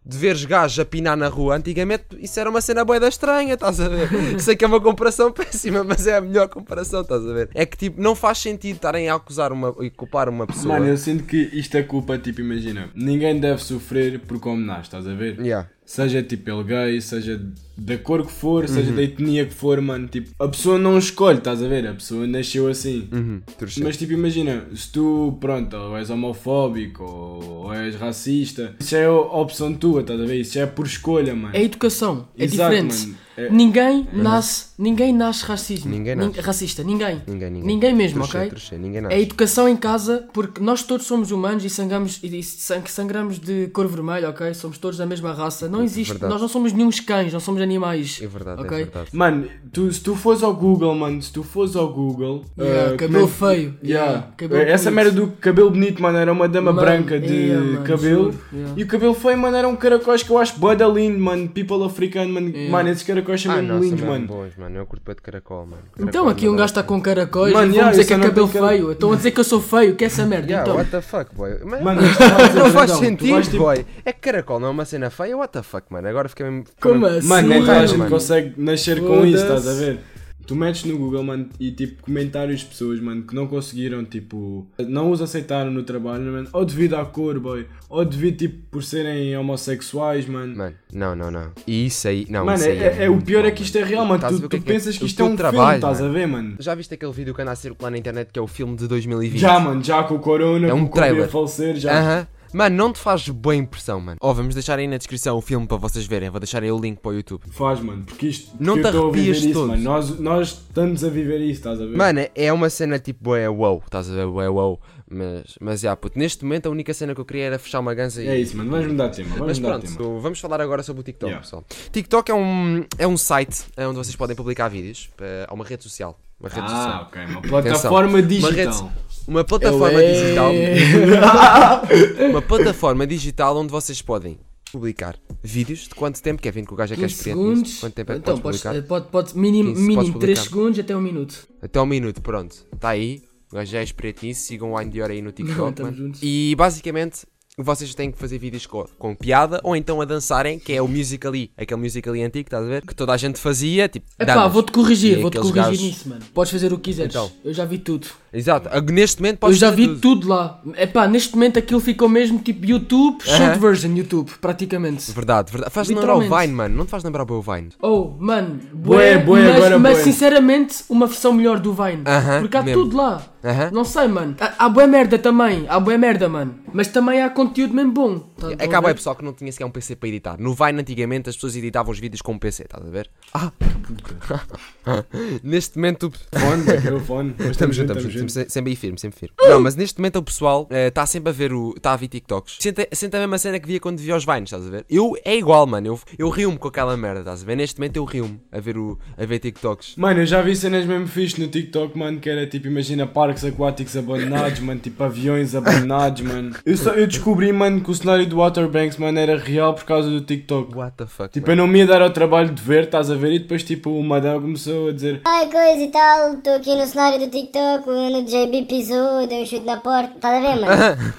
de 0.06 0.18
veres 0.18 0.44
gajos 0.44 0.78
a 0.80 0.84
pinar 0.84 1.16
na 1.16 1.30
rua, 1.30 1.56
antigamente 1.56 2.04
isso 2.20 2.38
era 2.38 2.50
uma 2.50 2.60
cena 2.60 2.84
boeda 2.84 3.08
estranha, 3.08 3.54
estás 3.54 3.80
a 3.80 3.88
ver? 3.88 4.10
Sei 4.38 4.54
que 4.54 4.66
é 4.66 4.68
uma 4.68 4.82
comparação 4.82 5.32
péssima, 5.34 5.82
mas 5.82 6.06
é 6.06 6.18
a 6.18 6.22
melhor 6.22 6.50
comparação, 6.50 7.00
estás 7.04 7.26
a 7.26 7.32
ver? 7.32 7.50
É 7.56 7.66
que 7.66 7.78
tipo, 7.78 8.02
não 8.02 8.14
faz 8.14 8.40
sentido 8.40 8.76
estarem 8.76 9.08
a 9.08 9.16
acusar 9.16 9.54
uma, 9.54 9.74
e 9.80 9.90
culpar 9.90 10.28
uma 10.28 10.46
pessoa. 10.46 10.74
Mano, 10.74 10.88
eu 10.88 10.98
sinto 10.98 11.24
que 11.24 11.38
isto 11.54 11.78
é 11.78 11.84
culpa, 11.84 12.18
tipo, 12.18 12.42
imagina, 12.42 12.90
ninguém 12.94 13.40
deve 13.40 13.64
sofrer 13.64 14.20
por 14.20 14.42
como 14.42 14.60
nasce, 14.60 14.82
estás 14.84 15.08
a 15.08 15.14
ver? 15.14 15.40
Yeah. 15.40 15.70
Seja 15.86 16.24
tipo 16.24 16.50
ele 16.50 16.64
gay, 16.64 17.02
seja 17.02 17.42
da 17.78 17.98
cor 17.98 18.26
que 18.26 18.32
for, 18.32 18.68
seja 18.70 18.90
Uhum. 18.92 18.96
da 18.96 19.04
etnia 19.04 19.46
que 19.46 19.54
for, 19.54 19.82
mano, 19.82 20.08
tipo, 20.08 20.30
a 20.40 20.48
pessoa 20.48 20.78
não 20.78 20.98
escolhe, 20.98 21.40
estás 21.40 21.62
a 21.62 21.68
ver? 21.68 21.88
A 21.88 21.94
pessoa 21.94 22.26
nasceu 22.28 22.68
assim. 22.68 23.08
Uhum. 23.12 23.42
Mas 23.84 23.98
tipo, 23.98 24.14
imagina, 24.14 24.66
se 24.76 24.92
tu, 24.92 25.38
pronto, 25.42 25.76
ou 25.76 25.98
és 25.98 26.10
homofóbico 26.10 27.04
ou, 27.04 27.44
ou 27.66 27.74
és 27.74 27.96
racista, 27.96 28.76
isso 28.80 28.92
já 28.92 29.00
é 29.00 29.06
a 29.06 29.12
opção 29.12 29.74
tua, 29.74 30.02
estás 30.02 30.22
a 30.22 30.26
ver? 30.26 30.40
Isso 30.40 30.54
já 30.54 30.62
é 30.62 30.66
por 30.68 30.86
escolha, 30.86 31.36
mano. 31.36 31.56
É 31.56 31.64
educação, 31.64 32.28
é 32.38 32.44
Exato, 32.46 32.72
diferente. 32.76 33.02
mano. 33.08 33.18
É- 33.38 33.50
Ninguém 33.50 34.08
nasce, 34.14 34.68
ninguém 34.78 35.12
nasce 35.14 35.44
racismo. 35.46 35.90
Ninguém 35.92 36.16
Nin- 36.16 36.28
nasce. 36.28 36.42
racista, 36.42 36.84
ninguém. 36.84 37.22
Ninguém, 37.28 37.50
ninguém. 37.52 37.94
mesmo, 37.94 38.20
Torcer, 38.20 38.42
ok? 38.42 38.50
torcer, 38.52 38.80
ninguém 38.80 39.00
É 39.00 39.02
nasce. 39.02 39.20
educação 39.22 39.68
em 39.68 39.76
casa, 39.76 40.28
porque 40.34 40.62
nós 40.62 40.84
todos 40.84 41.06
somos 41.06 41.32
humanos 41.32 41.64
e 41.66 41.70
sangramos, 41.70 42.20
e 42.24 42.42
sang- 42.44 42.88
sangramos 42.88 43.40
de 43.40 43.68
cor 43.68 43.88
vermelha, 43.88 44.30
ok? 44.30 44.54
Somos 44.54 44.78
todos 44.78 44.98
da 44.98 45.06
mesma 45.06 45.34
raça. 45.34 45.68
Não 45.68 45.84
existe, 45.84 46.12
verdade. 46.12 46.32
nós 46.32 46.42
não 46.42 46.48
somos 46.48 46.72
nenhum 46.74 46.90
cães, 47.06 47.34
não 47.34 47.40
somos 47.40 47.62
animais. 47.62 48.20
É 48.22 48.28
verdade, 48.28 48.62
ok? 48.62 48.78
é 48.82 48.84
verdade. 48.84 49.10
Mano, 49.14 49.48
tu, 49.72 49.92
se 49.92 50.00
tu 50.02 50.16
fores 50.16 50.44
ao 50.44 50.54
Google, 50.54 50.94
mano, 50.96 51.22
se 51.22 51.32
tu 51.34 51.42
fores 51.44 51.76
ao 51.76 51.92
Google. 51.92 52.46
Yeah, 52.58 52.94
eh, 52.94 52.98
cabelo 52.98 53.28
como 53.28 53.50
é 53.50 53.56
feio. 53.56 53.76
Yeah. 53.84 54.12
Yeah, 54.12 54.28
cabelo 54.38 54.62
Eh, 54.62 54.72
Essa 54.72 54.92
bonito. 54.92 54.96
merda 54.96 55.12
do 55.22 55.28
cabelo 55.38 55.70
bonito, 55.72 56.02
mano, 56.02 56.18
era 56.18 56.32
uma 56.32 56.48
dama 56.48 56.72
Mano, 56.72 56.86
branca 56.86 57.20
de 57.20 57.34
yeah, 57.34 57.66
mano, 57.66 57.84
cabelo. 57.84 58.24
juro, 58.32 58.40
yeah. 58.54 58.74
E 58.78 58.84
o 58.84 58.88
cabelo 58.88 59.14
feio, 59.14 59.38
mano, 59.38 59.58
era 59.58 59.68
um 59.68 59.76
caracóis 59.76 60.22
que 60.24 60.30
eu 60.30 60.38
acho 60.38 60.60
bué 60.60 60.76
lindo, 60.88 61.20
mano. 61.20 61.48
People 61.50 61.84
africano, 61.84 62.32
mano. 62.34 62.50
Yeah. 62.50 62.72
Mano, 62.72 62.90
esses 62.90 63.04
caracóis 63.24 63.42
são 63.42 63.52
Ah, 63.52 63.56
mesmo 63.56 63.74
nossa, 63.74 63.86
lindos, 63.86 64.02
mano. 64.02 64.28
bons, 64.28 64.58
mano. 64.58 64.78
Eu 64.78 64.86
curto 64.86 65.04
bem 65.06 65.16
de 65.16 65.22
caracol, 65.22 65.66
mano. 65.66 65.84
Então 65.96 66.06
Caracol 66.12 66.30
aqui 66.30 66.50
um 66.50 66.56
gajo 66.56 66.66
está 66.66 66.84
com 66.84 67.02
caracóis 67.02 67.54
Mano, 67.54 67.74
vão 67.74 67.90
dizer 67.92 68.06
que 68.06 68.14
é 68.14 68.20
cabelo 68.20 68.48
feio. 68.48 68.92
Estão 68.92 69.12
a 69.12 69.16
dizer 69.16 69.32
que 69.32 69.40
eu 69.40 69.44
sou 69.44 69.62
feio, 69.62 69.96
que 69.96 70.04
é 70.04 70.08
essa 70.08 70.26
merda. 70.26 70.48
Yeah, 70.48 70.64
então. 70.64 70.78
what 70.78 70.92
the 70.92 71.02
fuck, 71.02 71.36
boy. 71.36 71.60
Mano, 71.64 72.02
não 72.02 72.72
faz 72.72 72.92
então, 72.92 73.00
sentido, 73.00 73.32
vais, 73.32 73.48
tipo, 73.48 73.64
boy. 73.64 73.86
É 74.06 74.14
que 74.14 74.20
caracol 74.20 74.60
não 74.60 74.68
é 74.68 74.72
uma 74.72 74.86
cena 74.86 75.10
feia, 75.10 75.38
what 75.38 75.52
the 75.52 75.64
fuck, 75.64 75.86
mano. 75.90 76.08
Agora 76.08 76.30
fiquei 76.30 76.46
mesmo. 76.46 76.66
Como 76.82 77.06
assim? 77.06 77.28
Mano, 77.28 77.48
nem 77.48 77.60
toda 77.60 77.80
a 77.80 77.86
gente 77.86 78.10
consegue 78.10 78.54
nascer 78.58 79.02
com 79.02 79.26
isso, 79.26 79.44
estás 79.44 79.68
a 79.68 79.74
ver? 79.74 80.00
Tu 80.46 80.56
metes 80.56 80.84
no 80.86 80.98
Google, 80.98 81.24
mano, 81.24 81.48
e 81.60 81.72
tipo 81.72 82.02
comentários 82.04 82.60
de 82.62 82.66
pessoas, 82.66 83.00
mano, 83.00 83.24
que 83.24 83.34
não 83.34 83.48
conseguiram, 83.48 84.04
tipo, 84.04 84.68
não 84.88 85.10
os 85.12 85.22
aceitaram 85.22 85.72
no 85.72 85.84
trabalho, 85.84 86.24
mano, 86.26 86.50
ou 86.52 86.66
devido 86.66 86.96
à 86.96 87.06
cor, 87.06 87.40
boy, 87.40 87.66
ou 87.90 88.04
devido, 88.04 88.38
tipo, 88.38 88.58
por 88.70 88.84
serem 88.84 89.36
homossexuais, 89.38 90.28
mano. 90.28 90.56
Mano, 90.56 90.76
não, 90.94 91.16
não, 91.16 91.32
não. 91.32 91.52
E 91.66 91.86
isso 91.86 92.08
aí, 92.08 92.26
não, 92.30 92.46
Mano, 92.46 92.58
isso 92.58 92.68
aí 92.68 92.78
é, 92.78 93.04
é- 93.06 93.10
o 93.10 93.14
muito 93.14 93.26
pior 93.26 93.40
é 93.40 93.44
mau, 93.44 93.52
que 93.54 93.64
isto 93.64 93.78
é 93.78 93.84
real, 93.84 94.06
mano. 94.06 94.20
Tu, 94.28 94.36
o 94.46 94.50
tu 94.50 94.56
é 94.56 94.60
é? 94.60 94.62
pensas 94.62 94.98
que 94.98 95.04
O 95.04 95.08
isto 95.08 95.22
é 95.22 95.26
um 95.26 95.36
trabalho, 95.36 95.62
filme, 95.64 95.76
estás 95.76 96.02
a 96.02 96.08
ver, 96.10 96.28
mano? 96.28 96.56
Já 96.60 96.76
viste 96.76 96.94
aquele 96.94 97.12
vídeo 97.14 97.34
que 97.34 97.42
anda 97.42 97.52
a 97.52 97.56
circular 97.56 97.90
na 97.92 97.98
internet 97.98 98.30
que 98.32 98.40
é 98.40 98.42
o 98.42 98.48
filme 98.48 98.76
de 98.76 98.88
2020? 98.88 99.40
Já, 99.40 99.60
mano, 99.60 99.84
já 99.84 100.04
com 100.04 100.16
o 100.16 100.20
Corona, 100.20 100.68
É 100.68 100.74
um 100.74 100.86
com 100.86 100.92
o 100.92 101.02
trailer. 101.02 101.24
a 101.26 101.28
falecer, 101.28 101.76
já. 101.78 101.98
Aham. 101.98 102.28
Mano, 102.54 102.76
não 102.76 102.94
te 102.94 103.00
faz 103.00 103.28
boa 103.30 103.56
impressão, 103.56 104.00
mano. 104.00 104.18
Ó, 104.22 104.32
vamos 104.34 104.54
deixar 104.54 104.78
aí 104.80 104.88
na 104.88 104.98
descrição 104.98 105.36
o 105.38 105.42
filme 105.42 105.66
para 105.68 105.78
vocês 105.78 106.06
verem. 106.06 106.30
Vou 106.30 106.40
deixar 106.40 106.62
aí 106.64 106.72
o 106.72 106.80
link 106.80 107.00
para 107.00 107.12
o 107.12 107.14
YouTube. 107.16 107.42
Faz, 107.50 107.80
mano, 107.80 108.04
porque 108.04 108.28
isto. 108.28 108.56
Não 108.60 108.80
te 108.80 108.88
arrepias 108.88 109.38
isso, 109.38 109.54
todo. 109.54 109.68
mano. 109.70 109.82
Nós, 109.84 110.20
nós 110.20 110.48
estamos 110.50 111.04
a 111.04 111.10
viver 111.10 111.40
isso, 111.42 111.60
estás 111.60 111.82
a 111.82 111.86
ver? 111.86 111.98
Mano, 111.98 112.22
é 112.36 112.54
uma 112.54 112.70
cena 112.70 113.00
tipo, 113.00 113.36
é 113.36 113.50
wow, 113.50 113.82
estás 113.86 114.10
a 114.10 114.14
ver, 114.14 114.22
é 114.22 114.50
wow. 114.50 114.80
Mas, 115.10 115.56
mas 115.62 115.82
já, 115.82 115.96
puto, 115.96 116.18
neste 116.18 116.44
momento 116.44 116.66
a 116.68 116.70
única 116.72 116.92
cena 116.94 117.14
que 117.14 117.22
eu 117.22 117.26
queria 117.26 117.46
era 117.46 117.60
fechar 117.60 117.80
uma 117.80 117.94
ganza 117.94 118.24
e. 118.24 118.28
É 118.28 118.38
isso, 118.40 118.58
mano, 118.58 118.72
vamos 118.72 118.88
mudar 118.88 119.08
de 119.10 119.18
tema. 119.18 119.30
Vamos 119.30 119.48
Mas 119.48 119.60
mudar 119.60 119.80
pronto, 119.80 119.98
tema. 119.98 120.20
vamos 120.20 120.40
falar 120.40 120.62
agora 120.62 120.82
sobre 120.82 121.02
o 121.02 121.04
TikTok, 121.04 121.30
Yeah. 121.30 121.44
pessoal. 121.44 121.64
TikTok 121.92 122.32
é 122.32 122.34
um, 122.36 122.86
é 122.98 123.08
um 123.08 123.18
site 123.18 123.66
eh, 123.78 123.88
onde 123.88 123.98
vocês 123.98 124.16
podem 124.16 124.36
publicar 124.36 124.70
vídeos. 124.70 125.10
É 125.20 125.48
uma 125.52 125.64
rede 125.66 125.84
social. 125.84 126.20
Uma 126.40 126.50
rede 126.50 126.66
Ah, 126.66 126.70
social. 126.70 127.02
ok, 127.04 127.26
uma 127.26 127.42
plataforma 127.42 128.22
digital. 128.24 128.92
Uma 129.28 129.44
plataforma 129.44 129.98
Ué. 130.00 130.14
digital. 130.14 130.52
uma 132.30 132.42
plataforma 132.42 133.08
digital 133.08 133.58
onde 133.58 133.72
vocês 133.72 134.02
podem 134.02 134.38
publicar 134.72 135.16
vídeos 135.44 135.82
de 135.88 135.90
quanto 135.96 136.22
tempo, 136.22 136.42
Kevin, 136.42 136.66
que 136.66 136.74
o 136.74 136.76
gajo 136.76 136.94
é 136.94 136.98
que 136.98 137.04
é 137.04 137.08
15 137.08 137.16
experiente 137.20 137.42
nisso. 137.44 137.54
segundos. 137.56 137.80
Quanto 137.80 137.94
tempo 137.94 138.12
é 138.12 138.16
que 138.16 138.20
então, 138.22 138.38
podes 138.40 138.62
publicar? 138.62 138.88
pode, 138.88 139.08
pode, 139.08 139.38
mínimo, 139.38 139.70
15 139.70 139.82
mínimo 139.82 139.96
podes 140.02 140.20
3 140.20 140.40
publicar. 140.40 140.44
segundos 140.50 140.80
até 140.80 140.98
um 140.98 141.02
minuto. 141.02 141.48
Até 141.62 141.82
um 141.82 141.86
minuto, 141.86 142.22
pronto. 142.22 142.56
Está 142.74 142.90
aí. 142.90 143.22
O 143.52 143.56
gajo 143.56 143.72
já 143.72 143.80
é 143.80 143.84
experiente 143.84 144.26
nisso. 144.26 144.42
Sigam 144.42 144.72
o 144.72 144.78
Wine 144.78 144.90
Dior 144.92 145.12
aí 145.12 145.22
no 145.22 145.32
TikTok. 145.32 145.82
Não. 145.82 146.12
E 146.22 146.56
basicamente 146.58 147.26
vocês 147.56 147.94
têm 147.94 148.12
que 148.12 148.18
fazer 148.18 148.40
vídeos 148.40 148.66
com, 148.66 148.84
com 148.98 149.14
piada 149.16 149.62
ou 149.64 149.76
então 149.76 150.02
a 150.02 150.06
dançarem, 150.06 150.58
que 150.58 150.74
é 150.74 150.82
o 150.82 150.88
Musical.ly, 150.88 151.52
aquele 151.56 151.80
Musical.ly 151.80 152.24
antigo, 152.24 152.48
estás 152.48 152.66
a 152.66 152.68
ver? 152.68 152.82
Que 152.84 152.96
toda 152.96 153.14
a 153.14 153.18
gente 153.18 153.38
fazia, 153.40 153.88
tipo. 153.88 154.08
Epá, 154.18 154.34
damas. 154.34 154.54
vou-te 154.54 154.72
corrigir, 154.72 155.20
vou-te 155.22 155.38
corrigir 155.38 155.56
gajos- 155.56 155.80
nisso, 155.82 156.10
mano. 156.10 156.22
Podes 156.34 156.52
fazer 156.52 156.74
o 156.74 156.78
que 156.80 156.86
quiseres. 156.90 157.14
Então. 157.14 157.32
Eu 157.46 157.54
já 157.54 157.64
vi 157.64 157.78
tudo. 157.78 158.08
Exato. 158.34 158.68
Neste 158.92 159.22
momento 159.22 159.36
Eu 159.36 159.40
podes 159.40 159.58
já 159.60 159.70
fazer 159.70 159.82
vi 159.82 159.88
tudo. 159.90 160.00
tudo 160.02 160.28
lá. 160.30 160.60
Epá, 160.78 161.08
neste 161.08 161.36
momento 161.36 161.60
aquilo 161.60 161.80
ficou 161.80 162.10
mesmo 162.10 162.40
tipo 162.40 162.66
YouTube, 162.66 163.22
short 163.24 163.42
Aham. 163.44 163.60
version 163.60 163.96
YouTube, 163.96 164.32
praticamente. 164.42 165.12
Verdade, 165.12 165.52
verdade. 165.52 165.72
Faz 165.72 165.88
lembrar 165.88 166.16
o. 166.16 166.22
Vine, 166.22 166.54
mano. 166.54 166.76
Não 166.76 166.86
te 166.86 166.90
faz 166.90 167.04
lembrar 167.04 167.30
o 167.30 167.42
Vine. 167.42 167.70
Oh, 167.82 168.14
mano, 168.20 168.60
Bué, 168.74 169.18
bué, 169.18 169.24
bué, 169.24 169.44
mas, 169.44 169.56
agora 169.56 169.80
mas 169.80 169.94
bué. 169.98 170.04
sinceramente, 170.04 170.84
uma 170.90 171.06
versão 171.06 171.32
melhor 171.34 171.60
do 171.60 171.74
Vine. 171.74 172.04
Aham, 172.06 172.40
Porque 172.42 172.58
há 172.58 172.64
mesmo. 172.64 172.84
tudo 172.84 172.98
lá. 172.98 173.22
Aham. 173.44 173.70
Não 173.72 173.84
sei, 173.86 174.08
mano. 174.08 174.36
Há, 174.40 174.66
há 174.66 174.70
boa 174.70 174.88
merda 174.88 175.20
também. 175.20 175.66
Há 175.70 175.80
boa 175.80 175.98
merda, 175.98 176.28
mano. 176.28 176.56
Mas 176.74 176.88
também 176.88 177.22
há 177.22 177.30
conteúdo 177.30 177.74
mesmo 177.74 177.92
bom. 177.92 178.33
Tá- 178.50 178.64
É 178.64 178.68
que 178.68 178.76
há 178.76 178.82
ver? 178.82 178.94
pessoal 178.96 179.16
que 179.16 179.24
não 179.24 179.34
tinha 179.34 179.52
sequer 179.52 179.66
um 179.66 179.72
PC 179.72 179.96
para 179.96 180.10
editar. 180.10 180.38
No 180.40 180.54
Vine, 180.54 180.82
antigamente, 180.82 181.30
as 181.30 181.36
pessoas 181.36 181.56
editavam 181.56 181.92
os 181.92 182.00
vídeos 182.00 182.22
com 182.22 182.34
um 182.34 182.40
PC, 182.40 182.64
estás 182.64 182.86
a 182.86 182.90
ver? 182.90 183.10
Ah! 183.34 183.52
neste 185.44 185.78
momento. 185.78 186.12
Fone, 186.34 186.64
microfone. 186.64 187.36
Estamos 187.50 187.76
juntos, 187.78 187.98
estamos 187.98 188.14
juntos, 188.14 188.52
sempre, 188.54 188.72
aí 188.72 188.76
firme, 188.76 189.00
sempre 189.00 189.20
firme. 189.20 189.36
Não, 189.40 189.60
mas 189.62 189.76
neste 189.76 190.00
momento 190.00 190.18
o 190.18 190.24
pessoal 190.24 190.68
está 190.70 191.06
sempre 191.06 191.30
a 191.30 191.34
ver 191.34 191.54
o. 191.54 191.74
está 191.76 191.94
a 191.94 191.98
ver 191.98 192.08
TikToks. 192.08 192.58
Sente, 192.60 192.88
sente 192.94 193.16
a 193.16 193.20
mesma 193.20 193.38
cena 193.38 193.60
que 193.60 193.68
via 193.68 193.80
quando 193.80 194.00
via 194.00 194.16
os 194.16 194.26
Vines, 194.26 194.44
estás 194.52 194.66
a 194.68 194.70
ver? 194.70 194.86
Eu 194.90 195.16
é 195.24 195.36
igual, 195.36 195.66
mano. 195.66 195.88
Eu, 195.88 196.00
eu 196.18 196.30
rio-me 196.30 196.58
com 196.58 196.68
aquela 196.68 196.96
merda, 196.98 197.20
estás 197.22 197.44
a 197.44 197.46
ver? 197.46 197.56
Neste 197.56 197.80
momento 197.80 197.98
eu 197.98 198.06
rio-me 198.06 198.40
a 198.52 198.60
ver, 198.60 198.78
o, 198.78 198.98
a 199.18 199.26
ver 199.26 199.40
TikToks. 199.40 199.96
Mano, 199.98 200.22
eu 200.22 200.26
já 200.26 200.42
vi 200.42 200.56
cenas 200.56 200.86
mesmo 200.86 201.08
fixe 201.08 201.40
no 201.40 201.48
TikTok, 201.48 201.98
mano, 201.98 202.20
que 202.20 202.30
era 202.30 202.46
tipo, 202.48 202.68
imagina 202.68 203.06
parques 203.08 203.44
aquáticos 203.44 203.96
abandonados, 203.98 204.60
mano, 204.60 204.80
tipo 204.80 205.04
aviões 205.04 205.56
abandonados, 205.56 206.22
mano. 206.22 206.56
Eu, 206.66 206.78
só, 206.78 206.92
eu 206.92 207.08
descobri, 207.08 207.52
mano, 207.52 207.82
que 207.82 207.92
o 207.92 207.94
cenário 207.96 208.26
do 208.28 208.33
Water 208.34 208.68
Banks, 208.68 208.98
mano, 208.98 209.20
era 209.20 209.38
real 209.38 209.74
por 209.74 209.84
causa 209.84 210.10
do 210.10 210.22
TikTok. 210.22 210.76
What 210.76 210.98
the 210.98 211.06
fuck? 211.06 211.30
Tipo, 211.32 211.48
mano? 211.48 211.62
eu 211.62 211.66
não 211.66 211.72
me 211.72 211.80
ia 211.80 211.88
dar 211.88 212.02
ao 212.02 212.10
trabalho 212.10 212.52
de 212.52 212.62
ver, 212.62 212.86
estás 212.86 213.10
a 213.10 213.16
ver? 213.16 213.34
E 213.34 213.40
depois, 213.40 213.64
tipo, 213.64 213.90
o 213.92 214.04
Madão 214.04 214.42
começou 214.42 214.90
a 214.90 214.92
dizer: 214.92 215.22
Ai, 215.26 215.50
coisa 215.50 215.82
e 215.84 215.88
tal, 215.90 216.34
estou 216.34 216.56
aqui 216.56 216.76
no 216.76 216.86
cenário 216.86 217.20
do 217.20 217.30
TikTok, 217.30 217.88
no 217.88 218.24
JB 218.24 218.66
pisou, 218.68 219.28
deu 219.28 219.42
um 219.42 219.46
chute 219.46 219.66
na 219.66 219.78
porta, 219.78 220.14
estás 220.16 220.44
a 220.44 220.48
ver, 220.48 220.62
mano? 220.62 221.14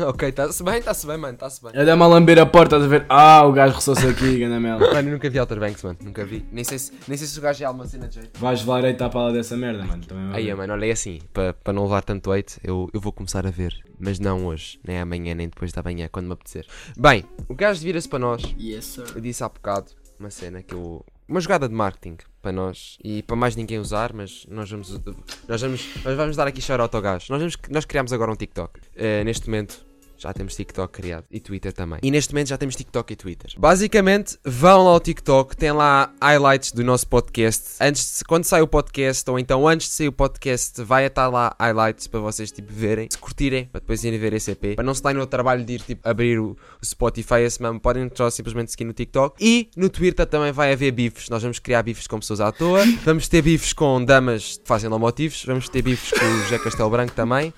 ok, 0.08 0.28
está-se 0.28 0.62
bem, 0.62 0.78
está-se 0.78 1.06
bem, 1.06 1.16
mano, 1.16 1.34
está-se 1.34 1.62
bem. 1.62 1.72
A 1.74 1.84
dar-me 1.84 2.02
a 2.02 2.06
lamber 2.06 2.38
a 2.38 2.46
porta, 2.46 2.76
estás 2.76 2.84
a 2.84 2.88
ver? 2.88 3.06
Ah, 3.08 3.44
o 3.46 3.52
gajo 3.52 3.74
roçou-se 3.74 4.06
aqui, 4.06 4.38
ganamela. 4.40 4.78
Mano, 4.78 5.08
eu 5.08 5.12
nunca 5.12 5.28
vi 5.28 5.38
Outer 5.38 5.58
Banks, 5.58 5.82
mano. 5.82 5.98
Nunca 6.02 6.24
vi. 6.24 6.44
Nem 6.52 6.64
sei 6.64 6.78
se, 6.78 6.92
nem 7.06 7.16
sei 7.16 7.26
se 7.26 7.38
o 7.38 7.42
gajo 7.42 7.62
é 7.62 7.66
alguma 7.66 7.86
cena 7.86 8.08
de 8.08 8.16
jeito. 8.16 8.38
Vais 8.38 8.60
levar 8.60 8.84
a 8.84 8.90
etapa 8.90 9.18
lá 9.18 9.32
dessa 9.32 9.56
merda, 9.56 9.84
mano. 9.84 10.04
Também 10.04 10.28
vai 10.28 10.40
Aí, 10.40 10.54
mano, 10.54 10.72
olha, 10.72 10.86
é 10.86 10.92
assim, 10.92 11.20
para 11.32 11.52
pa 11.52 11.72
não 11.72 11.84
levar 11.84 12.02
tanto 12.02 12.32
hate, 12.32 12.58
eu, 12.62 12.88
eu 12.92 13.00
vou 13.00 13.12
começar 13.12 13.46
a 13.46 13.50
ver. 13.50 13.74
Mas 13.98 14.18
não 14.18 14.46
hoje, 14.46 14.80
nem 14.86 14.98
amanhã, 14.98 15.34
nem 15.34 15.48
depois 15.48 15.72
da 15.72 15.82
manhã, 15.82 16.08
quando 16.10 16.26
me 16.26 16.32
apetecer. 16.32 16.49
Bem, 16.96 17.24
o 17.48 17.54
gajo 17.54 17.80
vira-se 17.80 18.08
para 18.08 18.18
nós. 18.18 18.42
Yes, 18.58 18.84
sir. 18.84 19.04
Eu 19.14 19.20
disse 19.20 19.42
há 19.44 19.48
bocado 19.48 19.92
uma 20.18 20.30
cena 20.30 20.62
que 20.62 20.74
eu. 20.74 21.04
Uma 21.28 21.40
jogada 21.40 21.68
de 21.68 21.74
marketing 21.74 22.16
para 22.42 22.50
nós 22.50 22.98
e 23.04 23.22
para 23.22 23.36
mais 23.36 23.54
ninguém 23.54 23.78
usar, 23.78 24.12
mas 24.12 24.44
nós 24.48 24.70
vamos. 24.70 24.90
Nós 25.48 25.60
vamos, 25.62 26.04
nós 26.04 26.16
vamos 26.16 26.36
dar 26.36 26.46
aqui 26.46 26.60
shout 26.60 26.80
out 26.80 26.94
ao 26.94 27.02
gajo. 27.02 27.26
Nós, 27.30 27.40
vamos, 27.40 27.56
nós 27.70 27.84
criámos 27.84 28.12
agora 28.12 28.32
um 28.32 28.36
TikTok. 28.36 28.80
Eh, 28.96 29.22
neste 29.24 29.48
momento. 29.48 29.89
Já 30.20 30.34
temos 30.34 30.54
TikTok 30.54 30.92
criado 30.92 31.24
e 31.30 31.40
Twitter 31.40 31.72
também. 31.72 31.98
E 32.02 32.10
neste 32.10 32.34
momento 32.34 32.48
já 32.48 32.58
temos 32.58 32.76
TikTok 32.76 33.10
e 33.12 33.16
Twitter. 33.16 33.50
Basicamente, 33.58 34.36
vão 34.44 34.84
lá 34.84 34.90
ao 34.90 35.00
TikTok, 35.00 35.56
tem 35.56 35.72
lá 35.72 36.12
highlights 36.22 36.72
do 36.72 36.84
nosso 36.84 37.06
podcast. 37.06 37.62
Antes 37.80 38.18
de, 38.18 38.24
quando 38.24 38.44
sai 38.44 38.60
o 38.60 38.66
podcast, 38.66 39.28
ou 39.30 39.38
então 39.38 39.66
antes 39.66 39.88
de 39.88 39.94
sair 39.94 40.08
o 40.08 40.12
podcast, 40.12 40.82
vai 40.82 41.06
estar 41.06 41.28
lá 41.28 41.56
highlights 41.58 42.06
para 42.06 42.20
vocês 42.20 42.52
tipo 42.52 42.70
verem, 42.70 43.08
se 43.10 43.16
curtirem, 43.16 43.64
para 43.64 43.80
depois 43.80 44.04
irem 44.04 44.18
ver 44.18 44.34
esse 44.34 44.50
EP. 44.50 44.74
Para 44.76 44.84
não 44.84 44.92
se 44.94 45.02
darem 45.02 45.18
no 45.18 45.26
trabalho 45.26 45.64
de 45.64 45.72
ir 45.74 45.80
tipo 45.80 46.06
abrir 46.06 46.38
o, 46.38 46.50
o 46.82 46.84
Spotify 46.86 47.40
esse 47.40 47.62
mesmo, 47.62 47.80
podem 47.80 48.10
só 48.14 48.28
simplesmente 48.28 48.70
seguir 48.72 48.84
no 48.84 48.92
TikTok. 48.92 49.36
E 49.42 49.70
no 49.74 49.88
Twitter 49.88 50.26
também 50.26 50.52
vai 50.52 50.70
haver 50.72 50.92
bifes. 50.92 51.30
Nós 51.30 51.40
vamos 51.42 51.58
criar 51.58 51.82
bifes 51.82 52.06
com 52.06 52.18
pessoas 52.20 52.40
à 52.42 52.52
toa. 52.52 52.84
Vamos 53.04 53.26
ter 53.28 53.40
bifes 53.40 53.72
com 53.72 54.04
damas 54.04 54.58
que 54.58 54.68
fazem 54.68 54.90
lomotivos. 54.90 55.42
Vamos 55.46 55.68
ter 55.68 55.80
bifes 55.80 56.10
com 56.10 56.24
o 56.26 56.42
José 56.42 56.58
Castelo 56.58 56.90
Branco 56.90 57.12
também. 57.12 57.52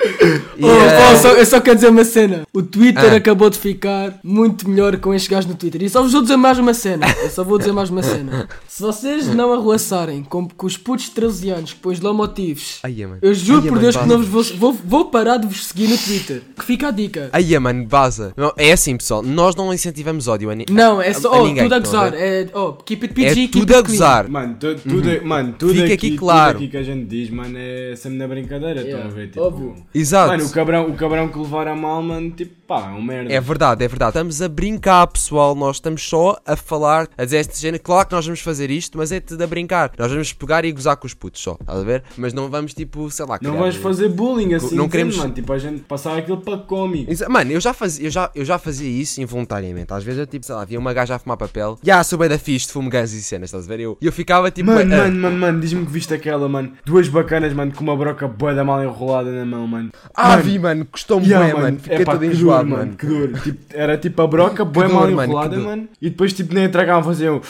E, 0.56 0.64
Oh, 0.64 1.12
oh, 1.12 1.16
só- 1.16 1.32
eu 1.34 1.44
só 1.46 1.60
quero 1.60 1.76
dizer 1.76 1.88
uma 1.88 2.04
cena. 2.04 2.44
O 2.54 2.62
Twitter 2.62 3.12
Ah. 3.12 3.16
acabou 3.16 3.48
de 3.48 3.56
ficar 3.58 4.18
muito 4.22 4.68
melhor 4.68 4.98
com 4.98 5.14
estes 5.14 5.26
gajos 5.30 5.48
no 5.48 5.56
Twitter. 5.56 5.82
E 5.82 5.88
só 5.88 6.02
vos 6.02 6.12
vou 6.12 6.20
dizer 6.20 6.36
mais 6.36 6.58
uma 6.58 6.74
cena. 6.74 7.06
Eu 7.22 7.30
só 7.30 7.42
vou 7.42 7.56
dizer 7.56 7.72
mais 7.72 7.88
uma 7.88 8.02
cena. 8.02 8.46
Se 8.68 8.82
vocês 8.82 9.26
não 9.34 9.54
arruaçarem 9.54 10.22
com, 10.22 10.46
com 10.48 10.66
os 10.66 10.76
putos 10.76 11.06
de 11.06 11.12
13 11.12 11.48
anos 11.48 11.72
depois 11.72 11.98
dão 11.98 12.12
motivos, 12.12 12.78
mano. 12.82 13.18
eu 13.22 13.32
juro 13.32 13.60
Ai, 13.62 13.68
por 13.68 13.70
mano, 13.70 13.80
Deus 13.80 13.96
que 13.96 14.06
não 14.06 14.18
vos 14.22 14.50
vou, 14.50 14.72
vou, 14.72 14.80
vou 14.84 15.04
parar 15.06 15.38
de 15.38 15.46
vos 15.46 15.64
seguir 15.66 15.88
no 15.88 15.96
Twitter. 15.96 16.42
Que 16.58 16.64
fica 16.64 16.88
a 16.88 16.90
dica. 16.90 17.30
Ai, 17.32 17.58
mano, 17.58 17.86
vaza. 17.88 18.34
Não, 18.36 18.52
É 18.58 18.70
assim, 18.72 18.98
pessoal. 18.98 19.22
Nós 19.22 19.56
não 19.56 19.72
incentivamos 19.72 20.28
ódio 20.28 20.50
a, 20.50 20.54
ni- 20.54 20.66
Não, 20.70 21.00
é 21.00 21.12
só. 21.14 21.32
a 21.32 21.40
Oh, 21.40 21.46
ninguém, 21.46 21.62
tudo 21.64 21.74
a 21.74 21.78
estão 21.78 22.00
a 22.00 22.10
gozar. 22.10 22.20
É, 22.22 22.48
oh, 22.52 22.72
keep 22.74 23.02
it 23.06 23.12
É 23.12 23.28
PG, 23.30 23.34
keep 23.48 23.52
tudo 23.60 23.74
it 23.74 23.78
a 23.78 23.90
gozar. 23.90 24.28
Mano, 24.28 24.56
tu- 24.60 24.74
tudo, 24.74 25.24
mano, 25.26 25.54
tudo, 25.58 25.72
Fica 25.72 25.84
aqui, 25.86 25.94
aqui 25.94 26.16
claro. 26.18 26.52
tudo 26.52 26.62
aqui 26.64 26.70
que 26.72 26.76
a 26.76 26.82
gente 26.82 27.06
diz, 27.06 27.30
mano, 27.30 27.56
é 27.56 27.94
sempre 27.96 28.18
na 28.18 28.28
brincadeira, 28.28 28.80
estão 28.82 28.90
Yeah, 28.98 29.06
a 29.10 29.14
ver? 29.14 29.26
Tipo, 29.28 29.40
óbvio. 29.40 29.74
Exato. 29.94 30.32
Mano, 30.32 30.44
o 30.44 30.50
cabrão, 30.50 30.86
o 30.90 30.92
cabrão 30.94 31.28
que 31.28 31.38
levar 31.38 31.66
a 31.66 31.74
mal, 31.74 32.02
mano, 32.02 32.30
tipo, 32.46 32.61
pá, 32.72 32.88
é 32.88 32.92
um 32.92 33.02
merda. 33.02 33.32
É 33.32 33.40
verdade, 33.40 33.84
é 33.84 33.88
verdade. 33.88 34.10
Estamos 34.10 34.40
a 34.40 34.48
brincar, 34.48 35.06
pessoal. 35.06 35.54
Nós 35.54 35.76
estamos 35.76 36.02
só 36.08 36.38
a 36.46 36.56
falar, 36.56 37.08
a 37.18 37.24
dizer 37.24 37.38
esta 37.38 37.54
cena. 37.54 37.78
Claro 37.78 38.08
que 38.08 38.14
nós 38.14 38.24
vamos 38.24 38.40
fazer 38.40 38.70
isto, 38.70 38.96
mas 38.96 39.12
é 39.12 39.20
tudo 39.20 39.42
a 39.42 39.46
brincar. 39.46 39.92
Nós 39.98 40.10
vamos 40.10 40.32
pegar 40.32 40.64
e 40.64 40.72
gozar 40.72 40.96
com 40.96 41.06
os 41.06 41.12
putos 41.14 41.42
só. 41.42 41.56
Estás 41.60 41.78
a 41.78 41.82
ver? 41.84 42.02
Mas 42.16 42.32
não 42.32 42.48
vamos, 42.48 42.72
tipo, 42.72 43.10
sei 43.10 43.26
lá, 43.26 43.38
Não 43.42 43.58
vais 43.58 43.76
fazer 43.76 44.08
bullying 44.08 44.54
assim, 44.54 44.74
Não 44.74 44.88
queremos- 44.88 45.16
mano, 45.16 45.32
tipo, 45.34 45.52
a 45.52 45.58
gente 45.58 45.80
passar 45.82 46.16
aquilo 46.16 46.38
para 46.38 46.58
cómico. 46.58 47.12
Mano, 47.28 47.50
eu 47.52 47.60
já, 47.60 47.74
fazia, 47.74 48.06
eu, 48.06 48.10
já, 48.10 48.30
eu 48.34 48.44
já 48.44 48.58
fazia 48.58 48.88
isso 48.88 49.20
involuntariamente. 49.20 49.92
Às 49.92 50.04
vezes 50.04 50.20
eu, 50.20 50.26
tipo, 50.26 50.46
sei 50.46 50.54
lá, 50.54 50.64
via 50.64 50.78
uma 50.78 50.92
gaja 50.92 51.14
a 51.16 51.18
fumar 51.18 51.36
papel. 51.36 51.78
Já, 51.82 52.02
sou 52.04 52.18
bem 52.18 52.28
da 52.28 52.38
fixe 52.38 52.66
de 52.66 52.72
fumo 52.72 52.88
ganzes 52.88 53.20
e 53.20 53.24
cenas, 53.24 53.48
estás 53.48 53.64
a 53.64 53.68
ver? 53.68 53.80
Eu, 53.80 53.98
eu 54.00 54.12
ficava 54.12 54.50
tipo. 54.50 54.70
Mano, 54.70 54.94
ah, 54.94 54.98
mano, 54.98 55.20
mano, 55.20 55.36
mano, 55.38 55.60
diz-me 55.60 55.84
que 55.84 55.92
viste 55.92 56.14
aquela, 56.14 56.48
mano. 56.48 56.72
Duas 56.84 57.08
bacanas, 57.08 57.52
mano, 57.52 57.72
com 57.72 57.82
uma 57.82 57.96
broca 57.96 58.26
boa 58.28 58.54
da 58.54 58.64
mal 58.64 58.82
enrolada 58.82 59.30
na 59.30 59.44
mão, 59.44 59.66
mano. 59.66 59.90
Ah, 60.14 60.30
Mano, 60.30 60.42
vi, 60.42 60.58
mano, 60.58 60.84
custou-me 60.86 61.26
Yeah, 61.26 61.52
bem, 61.52 61.62
mano. 61.62 61.78
Fiquei 61.78 61.98
Epá, 61.98 62.12
todo 62.12 62.20
que 62.20 62.34
mano. 62.64 62.76
mano. 62.86 62.96
Que 62.96 63.06
dor. 63.06 63.40
Tipo, 63.40 63.58
era 63.74 63.96
tipo 63.98 64.22
a 64.22 64.26
broca, 64.26 64.64
boa 64.66 64.86
dor, 64.86 64.94
mal 64.94 65.02
mano, 65.10 65.16
que 65.16 65.22
enrolada, 65.24 65.56
dor. 65.56 65.64
mano. 65.64 65.88
E 66.00 66.10
depois, 66.10 66.32
tipo, 66.32 66.54
nem 66.54 66.64
entregavam, 66.64 67.02
faziam. 67.04 67.40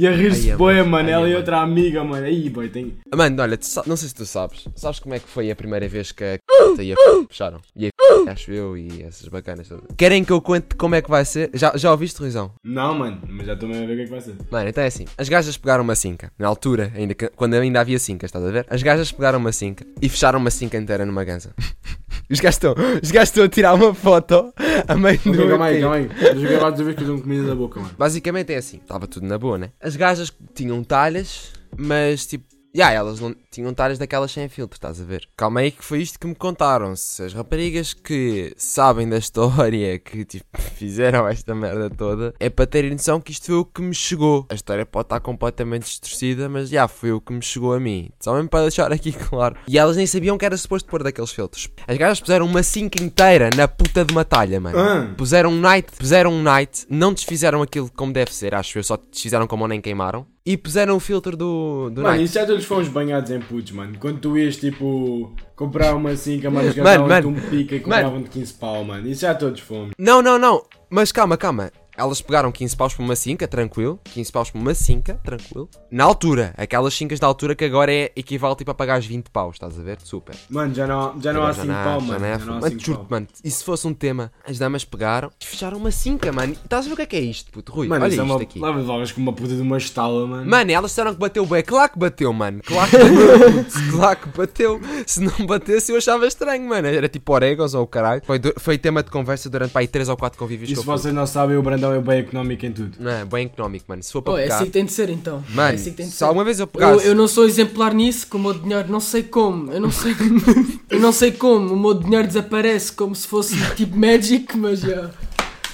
E 0.00 0.06
a 0.06 0.12
rir-se 0.12 0.50
é, 0.50 0.56
boa, 0.56 0.82
mano. 0.84 1.08
Ai, 1.08 1.12
Ela 1.14 1.28
é, 1.28 1.32
e 1.32 1.34
outra 1.34 1.60
amiga, 1.60 2.02
mano. 2.02 2.24
Aí, 2.24 2.48
boy, 2.48 2.68
tem. 2.68 2.96
Mano, 3.14 3.42
olha, 3.42 3.58
não 3.86 3.96
sei 3.96 4.08
se 4.08 4.14
tu 4.14 4.24
sabes. 4.24 4.66
Sabes 4.74 4.98
como 4.98 5.14
é 5.14 5.18
que 5.18 5.28
foi 5.28 5.50
a 5.50 5.56
primeira 5.56 5.86
vez 5.88 6.10
que 6.12 6.24
a 6.24 6.38
e 6.80 6.92
a 6.92 6.96
fecharam? 7.28 7.60
E 7.76 7.86
a 7.88 7.90
acho 8.30 8.50
eu 8.52 8.76
e 8.76 9.02
essas 9.02 9.28
bacanas 9.28 9.68
todas. 9.68 9.84
Querem 9.96 10.24
que 10.24 10.32
eu 10.32 10.40
conte 10.40 10.74
como 10.76 10.94
é 10.94 11.02
que 11.02 11.10
vai 11.10 11.24
ser? 11.24 11.50
Já, 11.54 11.72
já 11.76 11.90
ouviste, 11.90 12.18
Ruizão? 12.20 12.52
Não, 12.64 12.94
mano, 12.94 13.20
mas 13.28 13.46
já 13.46 13.54
estou 13.54 13.68
mesmo 13.68 13.84
a 13.84 13.86
ver 13.86 13.92
o 13.92 13.96
que 13.96 14.02
é 14.02 14.04
que 14.04 14.10
vai 14.10 14.20
ser. 14.20 14.34
Mano, 14.50 14.68
então 14.68 14.82
é 14.82 14.86
assim. 14.86 15.04
As 15.18 15.28
gajas 15.28 15.56
pegaram 15.56 15.82
uma 15.84 15.94
cinca. 15.94 16.32
Na 16.38 16.48
altura, 16.48 16.92
ainda 16.94 17.14
que- 17.14 17.28
quando 17.36 17.54
ainda 17.54 17.80
havia 17.80 17.98
cincas, 17.98 18.28
estás 18.28 18.44
a 18.44 18.50
ver? 18.50 18.66
As 18.70 18.82
gajas 18.82 19.12
pegaram 19.12 19.38
uma 19.38 19.52
cinca 19.52 19.84
e 20.00 20.08
fecharam 20.08 20.38
uma 20.38 20.50
cinca 20.50 20.76
inteira 20.78 21.04
numa 21.04 21.24
ganza. 21.24 21.52
Os 22.30 22.38
gajos 22.38 22.56
estão, 22.56 22.74
os 23.02 23.10
gajos 23.10 23.30
estão 23.30 23.42
a 23.42 23.48
tirar 23.48 23.74
uma 23.74 23.92
foto 23.92 24.54
a 24.86 24.94
meio 24.94 25.18
do 25.18 25.48
calma 25.48 25.64
aí, 25.66 25.80
calma 25.80 25.96
aí. 25.96 26.08
Acabar 26.46 26.70
de 26.70 26.84
ver 26.84 26.94
que 26.94 27.04
comida 27.04 27.42
da 27.48 27.56
boca, 27.56 27.80
mano. 27.80 27.92
Basicamente 27.98 28.52
é 28.52 28.56
assim, 28.56 28.76
estava 28.76 29.08
tudo 29.08 29.26
na 29.26 29.36
boa, 29.36 29.58
né? 29.58 29.70
As 29.80 29.89
gajas 29.96 30.32
tinham 30.54 30.82
talhas, 30.82 31.52
mas 31.76 32.26
tipo, 32.26 32.46
já 32.74 32.92
elas 32.92 33.20
não 33.20 33.34
tinham 33.50 33.74
talhas 33.74 33.98
daquelas 33.98 34.30
sem 34.30 34.48
filtro, 34.48 34.76
estás 34.76 35.00
a 35.00 35.04
ver? 35.04 35.28
Calma 35.36 35.60
aí 35.60 35.70
que 35.70 35.84
foi 35.84 36.00
isto 36.00 36.18
que 36.18 36.26
me 36.26 36.34
contaram. 36.34 36.94
Se 36.94 37.22
as 37.22 37.32
raparigas 37.32 37.92
que 37.92 38.54
sabem 38.56 39.08
da 39.08 39.18
história, 39.18 39.98
que 39.98 40.24
tipo, 40.24 40.46
fizeram 40.76 41.26
esta 41.26 41.54
merda 41.54 41.90
toda, 41.90 42.34
é 42.38 42.48
para 42.48 42.66
terem 42.66 42.92
noção 42.92 43.20
que 43.20 43.32
isto 43.32 43.46
foi 43.46 43.56
o 43.56 43.64
que 43.64 43.82
me 43.82 43.94
chegou. 43.94 44.46
A 44.48 44.54
história 44.54 44.86
pode 44.86 45.06
estar 45.06 45.20
completamente 45.20 45.82
distorcida, 45.82 46.48
mas 46.48 46.68
já 46.68 46.86
foi 46.86 47.12
o 47.12 47.20
que 47.20 47.32
me 47.32 47.42
chegou 47.42 47.74
a 47.74 47.80
mim. 47.80 48.10
Só 48.20 48.34
mesmo 48.34 48.48
para 48.48 48.62
deixar 48.62 48.92
aqui 48.92 49.12
claro. 49.28 49.56
E 49.66 49.78
elas 49.78 49.96
nem 49.96 50.06
sabiam 50.06 50.38
que 50.38 50.44
era 50.44 50.56
suposto 50.56 50.88
pôr 50.88 51.02
daqueles 51.02 51.32
filtros. 51.32 51.68
As 51.86 51.96
gajas 51.96 52.20
puseram 52.20 52.46
uma 52.46 52.62
cinca 52.62 53.02
inteira 53.02 53.50
na 53.56 53.66
puta 53.66 54.04
de 54.04 54.12
uma 54.12 54.24
talha, 54.24 54.60
mano. 54.60 54.78
Ah. 54.78 55.12
Puseram 55.16 55.50
um 55.50 55.60
night, 55.60 55.90
puseram 55.98 56.32
um 56.32 56.42
night, 56.42 56.86
não 56.88 57.12
desfizeram 57.12 57.62
aquilo 57.62 57.90
como 57.94 58.12
deve 58.12 58.32
ser, 58.32 58.54
acho 58.54 58.78
eu, 58.78 58.84
só 58.84 58.96
desfizeram 58.96 59.46
como 59.46 59.66
nem 59.66 59.80
queimaram. 59.80 60.26
E 60.44 60.56
puseram 60.56 60.96
o 60.96 61.00
filtro 61.00 61.36
do, 61.36 61.90
do 61.90 62.00
Mano, 62.02 62.08
night. 62.14 62.24
isso 62.24 62.34
já 62.34 62.46
todos 62.46 62.64
fomos 62.64 62.88
banhados 62.88 63.30
em 63.30 63.40
putos, 63.40 63.72
mano. 63.72 63.96
Quando 64.00 64.20
tu 64.20 64.38
ias, 64.38 64.56
tipo, 64.56 65.34
comprar 65.54 65.94
uma 65.94 66.16
cinca, 66.16 66.50
mano, 66.50 66.70
os 66.70 66.76
Mano, 66.76 67.06
mano. 67.06 67.28
um 67.28 67.34
pica 67.34 67.76
e 67.76 67.80
compravam 67.80 68.22
de 68.22 68.30
15 68.30 68.54
pau, 68.54 68.82
mano. 68.82 69.06
Isso 69.06 69.20
já 69.20 69.34
todos 69.34 69.60
fomos. 69.60 69.90
Não, 69.98 70.22
não, 70.22 70.38
não. 70.38 70.62
Mas 70.88 71.12
calma, 71.12 71.36
calma. 71.36 71.70
Elas 72.00 72.20
pegaram 72.22 72.50
15 72.50 72.76
paus 72.76 72.94
por 72.94 73.02
uma 73.02 73.14
cinca, 73.14 73.46
tranquilo. 73.46 74.00
15 74.04 74.32
paus 74.32 74.50
por 74.50 74.58
uma 74.58 74.74
cinca, 74.74 75.14
tranquilo. 75.22 75.68
Na 75.90 76.04
altura, 76.04 76.54
aquelas 76.56 76.94
cincas 76.94 77.20
da 77.20 77.26
altura 77.26 77.54
que 77.54 77.64
agora 77.64 77.92
é 77.92 78.10
equivale 78.16 78.54
tipo 78.56 78.70
a 78.70 78.74
pagar 78.74 78.98
os 78.98 79.06
20 79.06 79.28
paus, 79.30 79.56
estás 79.56 79.78
a 79.78 79.82
ver? 79.82 79.98
Super. 80.02 80.34
Mano, 80.48 80.74
já 80.74 80.86
não, 80.86 81.20
já 81.20 81.32
não 81.32 81.42
há 81.44 81.52
5 81.52 81.66
pau, 81.66 82.00
mano. 82.00 82.18
não 82.20 82.26
é 82.26 82.38
Já 82.38 82.44
não 82.46 82.52
há 82.54 82.60
Mano, 82.60 82.68
5 82.70 82.82
juro 82.84 83.06
mano, 83.08 83.26
e 83.44 83.50
se 83.50 83.62
fosse 83.62 83.86
um 83.86 83.92
tema, 83.94 84.32
as 84.48 84.58
damas 84.58 84.84
pegaram 84.84 85.30
e 85.40 85.44
fecharam 85.44 85.76
uma 85.78 85.90
cinca, 85.90 86.32
mano. 86.32 86.52
Estás 86.52 86.86
a 86.86 86.88
ver 86.88 86.94
o 86.94 86.96
que 86.96 87.02
é 87.02 87.06
que 87.06 87.16
é 87.16 87.20
isto, 87.20 87.50
puto? 87.52 87.70
Rui, 87.72 87.86
Mano, 87.86 88.04
olha 88.04 88.10
é 88.12 88.14
isto 88.14 88.22
uma. 88.24 88.40
aqui. 88.40 88.58
Levas 88.60 88.86
levas 88.86 89.12
com 89.12 89.20
uma 89.20 89.32
puta 89.32 89.54
de 89.54 89.60
uma 89.60 89.76
estala, 89.78 90.26
mano. 90.26 90.48
Mano, 90.50 90.70
elas 90.72 90.90
disseram 90.90 91.12
que 91.12 91.20
bateu 91.20 91.44
bem. 91.44 91.62
Claro 91.62 91.92
que 91.92 91.98
bateu, 91.98 92.32
mano. 92.32 92.60
Claro 92.64 92.90
que 92.90 92.96
bateu. 92.96 93.90
claro 93.92 94.16
que 94.18 94.38
bateu. 94.38 94.80
Se 95.06 95.20
não 95.20 95.46
batesse, 95.46 95.92
eu 95.92 95.98
achava 95.98 96.26
estranho, 96.26 96.66
mano. 96.68 96.86
Era 96.88 97.08
tipo 97.08 97.32
orégãos 97.32 97.74
ou 97.74 97.82
o 97.82 97.86
caralho. 97.86 98.22
Foi, 98.24 98.38
du- 98.38 98.54
foi 98.58 98.78
tema 98.78 99.02
de 99.02 99.10
conversa 99.10 99.50
durante 99.50 99.72
pá, 99.72 99.80
aí 99.80 99.88
3 99.88 100.08
ou 100.08 100.16
4 100.16 100.38
convívios 100.38 100.70
E 100.70 100.76
se 100.76 100.84
vocês 100.84 101.12
não 101.14 101.26
sabem, 101.26 101.56
o 101.56 101.62
Brandão 101.62 101.89
é 101.94 102.00
bem 102.00 102.18
económico 102.20 102.64
em 102.66 102.72
tudo. 102.72 102.92
Não 102.98 103.10
é, 103.10 103.24
bem 103.24 103.46
económico, 103.46 103.84
mano. 103.88 104.02
Se 104.02 104.12
for 104.12 104.22
para 104.22 104.32
Oh, 104.34 104.38
é 104.38 104.42
pegar... 104.42 104.56
assim 104.56 104.64
que 104.66 104.70
tem 104.70 104.84
de 104.84 104.92
ser 104.92 105.10
então. 105.10 105.44
é 105.50 105.54
Mano, 105.54 105.74
assim 105.74 105.90
que 105.90 105.96
tem 105.96 106.06
de 106.06 106.12
se 106.12 106.18
ser. 106.18 106.24
alguma 106.24 106.44
vez 106.44 106.58
eu 106.60 106.64
Eu, 106.64 106.66
pegasse... 106.68 107.06
eu 107.06 107.14
não 107.14 107.28
sou 107.28 107.46
exemplar 107.46 107.94
nisso, 107.94 108.26
com 108.28 108.38
o 108.38 108.40
meu 108.40 108.54
dinheiro, 108.54 108.90
não 108.90 109.00
sei 109.00 109.22
como, 109.22 109.70
eu 109.72 109.80
não 109.80 109.90
sei 109.90 110.14
eu 110.90 111.00
não 111.00 111.12
sei 111.12 111.32
como, 111.32 111.72
o 111.74 111.78
meu 111.78 111.94
dinheiro 111.94 112.26
desaparece 112.26 112.92
como 112.92 113.14
se 113.14 113.26
fosse 113.26 113.56
tipo 113.74 113.96
Magic, 113.96 114.56
mas 114.56 114.80
já. 114.80 115.10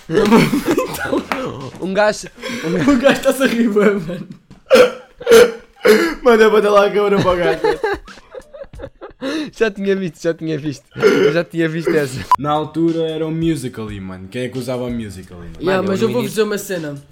Um 1.80 1.92
gajo... 1.92 2.28
O 2.64 2.96
gajo 2.96 3.16
está-se 3.18 3.42
a 3.42 3.46
rir, 3.46 3.68
mano. 3.68 4.02
Manda 6.22 6.50
bater 6.50 6.68
lá 6.68 6.86
a 6.86 6.90
câmera 6.90 7.22
para 7.22 7.32
o 7.32 7.36
gajo. 7.36 7.60
Já 9.56 9.70
tinha 9.70 9.96
visto, 9.96 10.22
já 10.22 10.34
tinha 10.34 10.58
visto. 10.58 10.84
Eu 10.94 11.32
já 11.32 11.42
tinha 11.44 11.68
visto 11.68 11.90
essa. 11.90 12.24
Na 12.38 12.50
altura 12.50 13.08
era 13.08 13.26
o 13.26 13.30
Musical.ly, 13.30 14.00
mano. 14.00 14.28
Quem 14.28 14.42
é 14.42 14.48
que 14.48 14.58
usava 14.58 14.84
o 14.84 14.90
Musical.ly? 14.90 15.38
mano? 15.38 15.56
Yeah, 15.58 15.76
Mano, 15.82 15.88
mas 15.88 16.02
eu 16.02 16.08
eu 16.08 16.12
vou-vos 16.12 16.30
dizer 16.30 16.42
uma 16.42 16.58
cena. 16.58 17.02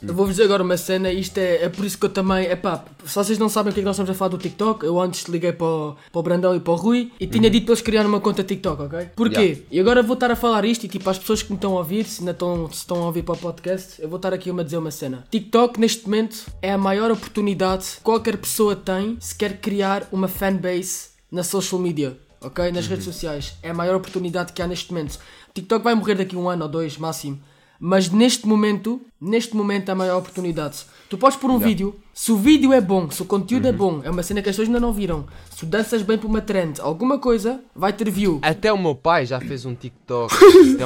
Eu 0.00 0.14
vou-vos 0.14 0.34
dizer 0.34 0.44
agora 0.44 0.62
uma 0.62 0.76
cena, 0.76 1.10
isto 1.10 1.38
é, 1.38 1.64
é 1.64 1.68
por 1.68 1.84
isso 1.84 1.98
que 1.98 2.04
eu 2.04 2.08
também. 2.08 2.46
É 2.46 2.54
pá, 2.54 2.84
se 3.04 3.14
vocês 3.14 3.38
não 3.38 3.48
sabem 3.48 3.70
o 3.70 3.74
que 3.74 3.80
é 3.80 3.82
que 3.82 3.86
nós 3.86 3.96
estamos 3.96 4.10
a 4.10 4.14
falar 4.14 4.28
do 4.28 4.38
TikTok, 4.38 4.86
eu 4.86 5.00
antes 5.00 5.24
liguei 5.24 5.52
para 5.52 5.66
o, 5.66 5.96
para 6.12 6.18
o 6.20 6.22
Brandão 6.22 6.54
e 6.54 6.60
para 6.60 6.72
o 6.72 6.76
Rui 6.76 7.10
e 7.18 7.26
tinha 7.26 7.50
dito 7.50 7.64
para 7.64 7.72
eles 7.72 7.82
criarem 7.82 8.08
uma 8.08 8.20
conta 8.20 8.44
TikTok, 8.44 8.82
ok? 8.82 9.08
Porquê? 9.16 9.40
Yeah. 9.40 9.62
E 9.72 9.80
agora 9.80 10.02
vou 10.02 10.14
estar 10.14 10.30
a 10.30 10.36
falar 10.36 10.64
isto 10.64 10.84
e 10.84 10.88
tipo, 10.88 11.08
às 11.10 11.18
pessoas 11.18 11.42
que 11.42 11.50
me 11.50 11.56
estão 11.56 11.72
a 11.74 11.78
ouvir, 11.78 12.04
se 12.04 12.20
ainda 12.20 12.30
estão, 12.30 12.70
se 12.70 12.76
estão 12.78 13.02
a 13.02 13.06
ouvir 13.06 13.22
para 13.22 13.34
o 13.34 13.38
podcast, 13.38 14.00
eu 14.00 14.08
vou 14.08 14.16
estar 14.16 14.32
aqui 14.32 14.50
a 14.50 14.62
dizer 14.62 14.76
uma 14.76 14.90
cena. 14.92 15.24
TikTok 15.30 15.80
neste 15.80 16.04
momento 16.04 16.46
é 16.62 16.72
a 16.72 16.78
maior 16.78 17.10
oportunidade 17.10 17.84
que 17.96 18.00
qualquer 18.02 18.36
pessoa 18.36 18.76
tem 18.76 19.16
se 19.18 19.34
quer 19.34 19.58
criar 19.60 20.06
uma 20.12 20.28
fanbase 20.28 21.17
na 21.30 21.42
social 21.42 21.80
media. 21.80 22.18
Ok? 22.40 22.70
Nas 22.72 22.86
redes 22.86 23.04
sociais. 23.04 23.54
É 23.62 23.70
a 23.70 23.74
maior 23.74 23.96
oportunidade 23.96 24.52
que 24.52 24.62
há 24.62 24.66
neste 24.66 24.92
momento. 24.92 25.18
TikTok 25.52 25.82
vai 25.82 25.94
morrer 25.94 26.14
daqui 26.14 26.36
a 26.36 26.38
um 26.38 26.48
ano 26.48 26.64
ou 26.64 26.70
dois, 26.70 26.96
máximo. 26.96 27.40
Mas 27.80 28.10
neste 28.10 28.46
momento, 28.46 29.00
neste 29.20 29.56
momento 29.56 29.88
é 29.88 29.92
a 29.92 29.94
maior 29.94 30.18
oportunidade. 30.18 30.84
Tu 31.08 31.16
podes 31.16 31.38
pôr 31.38 31.50
um 31.50 31.58
vídeo, 31.58 31.96
se 32.12 32.30
o 32.30 32.36
vídeo 32.36 32.70
é 32.70 32.82
bom, 32.82 33.08
se 33.10 33.22
o 33.22 33.24
conteúdo 33.24 33.64
Uhum. 33.64 33.70
é 33.70 33.72
bom, 33.72 34.00
é 34.04 34.10
uma 34.10 34.22
cena 34.22 34.42
que 34.42 34.50
as 34.50 34.54
pessoas 34.54 34.68
ainda 34.68 34.78
não 34.78 34.92
viram. 34.92 35.24
Se 35.50 35.60
tu 35.60 35.66
danças 35.66 36.02
bem 36.02 36.18
por 36.18 36.26
uma 36.26 36.42
trend, 36.42 36.78
alguma 36.82 37.18
coisa, 37.18 37.60
vai 37.74 37.94
ter 37.94 38.10
view. 38.10 38.40
Até 38.42 38.70
o 38.70 38.76
meu 38.76 38.94
pai 38.94 39.24
já 39.24 39.40
fez 39.40 39.64
um 39.64 39.74
TikTok. 39.74 40.34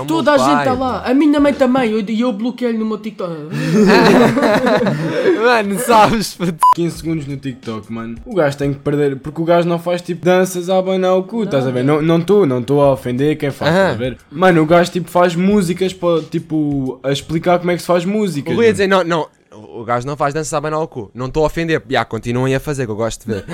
Toda 0.07 0.35
a 0.35 0.37
meu 0.37 0.45
gente 0.45 0.55
pai, 0.55 0.63
está 0.69 0.73
lá. 0.75 1.03
A 1.05 1.13
minha 1.13 1.41
mãe 1.41 1.53
também. 1.53 1.91
E 1.91 2.21
eu, 2.21 2.29
eu 2.29 2.33
bloqueei-lhe 2.33 2.79
no 2.79 2.87
meu 2.87 2.99
TikTok. 2.99 3.33
Mano, 5.43 5.79
sabes, 5.81 6.35
puto. 6.35 6.55
15 6.77 6.97
segundos 6.99 7.27
no 7.27 7.37
TikTok, 7.37 7.93
mano. 7.93 8.17
O 8.25 8.35
gajo 8.35 8.57
tem 8.57 8.73
que 8.73 8.79
perder, 8.79 9.19
porque 9.19 9.43
o 9.43 9.45
gajo 9.45 9.69
não 9.69 9.79
faz 9.79 10.01
tipo 10.01 10.25
danças 10.25 10.71
a 10.71 10.79
abanar 10.79 11.15
o 11.17 11.25
cu, 11.25 11.43
estás 11.45 11.67
a 11.67 11.71
ver? 11.71 11.83
Não 11.83 11.95
estou, 12.01 12.07
não 12.07 12.19
estou 12.19 12.47
não 12.47 12.61
estou 12.61 12.81
a 12.81 12.93
ofender 12.93 13.37
quem 13.37 13.51
faz, 13.51 13.73
estás 13.75 13.95
a 13.95 13.99
ver? 13.99 14.19
Mano, 14.31 14.63
o 14.63 14.67
gajo 14.67 14.91
tipo 14.91 15.11
faz 15.11 15.35
músicas 15.35 15.93
para 15.93 16.23
tipo 16.23 16.99
a 17.03 17.11
explicar 17.11 17.59
como 17.59 17.73
é 17.73 17.75
que 17.75 17.81
se 17.81 17.87
faz 17.87 18.05
música. 18.05 18.51
O 18.51 18.55
Rui 18.55 18.67
ia 18.67 18.73
dizer, 18.73 18.87
não, 18.87 19.03
não. 19.05 19.27
O 19.75 19.85
gajo 19.85 20.07
não 20.07 20.17
faz 20.17 20.35
dança 20.35 20.55
a 20.55 20.59
abanar 20.59 20.81
o 20.81 20.87
cu. 20.87 21.11
Não 21.15 21.27
estou 21.27 21.45
a 21.45 21.47
ofender. 21.47 21.83
Já, 21.89 22.05
continuem 22.05 22.55
a 22.55 22.61
fazer, 22.61 22.85
que 22.85 22.93
eu 22.93 22.97
gosto 22.97 23.27
de 23.27 23.35
ver. 23.35 23.45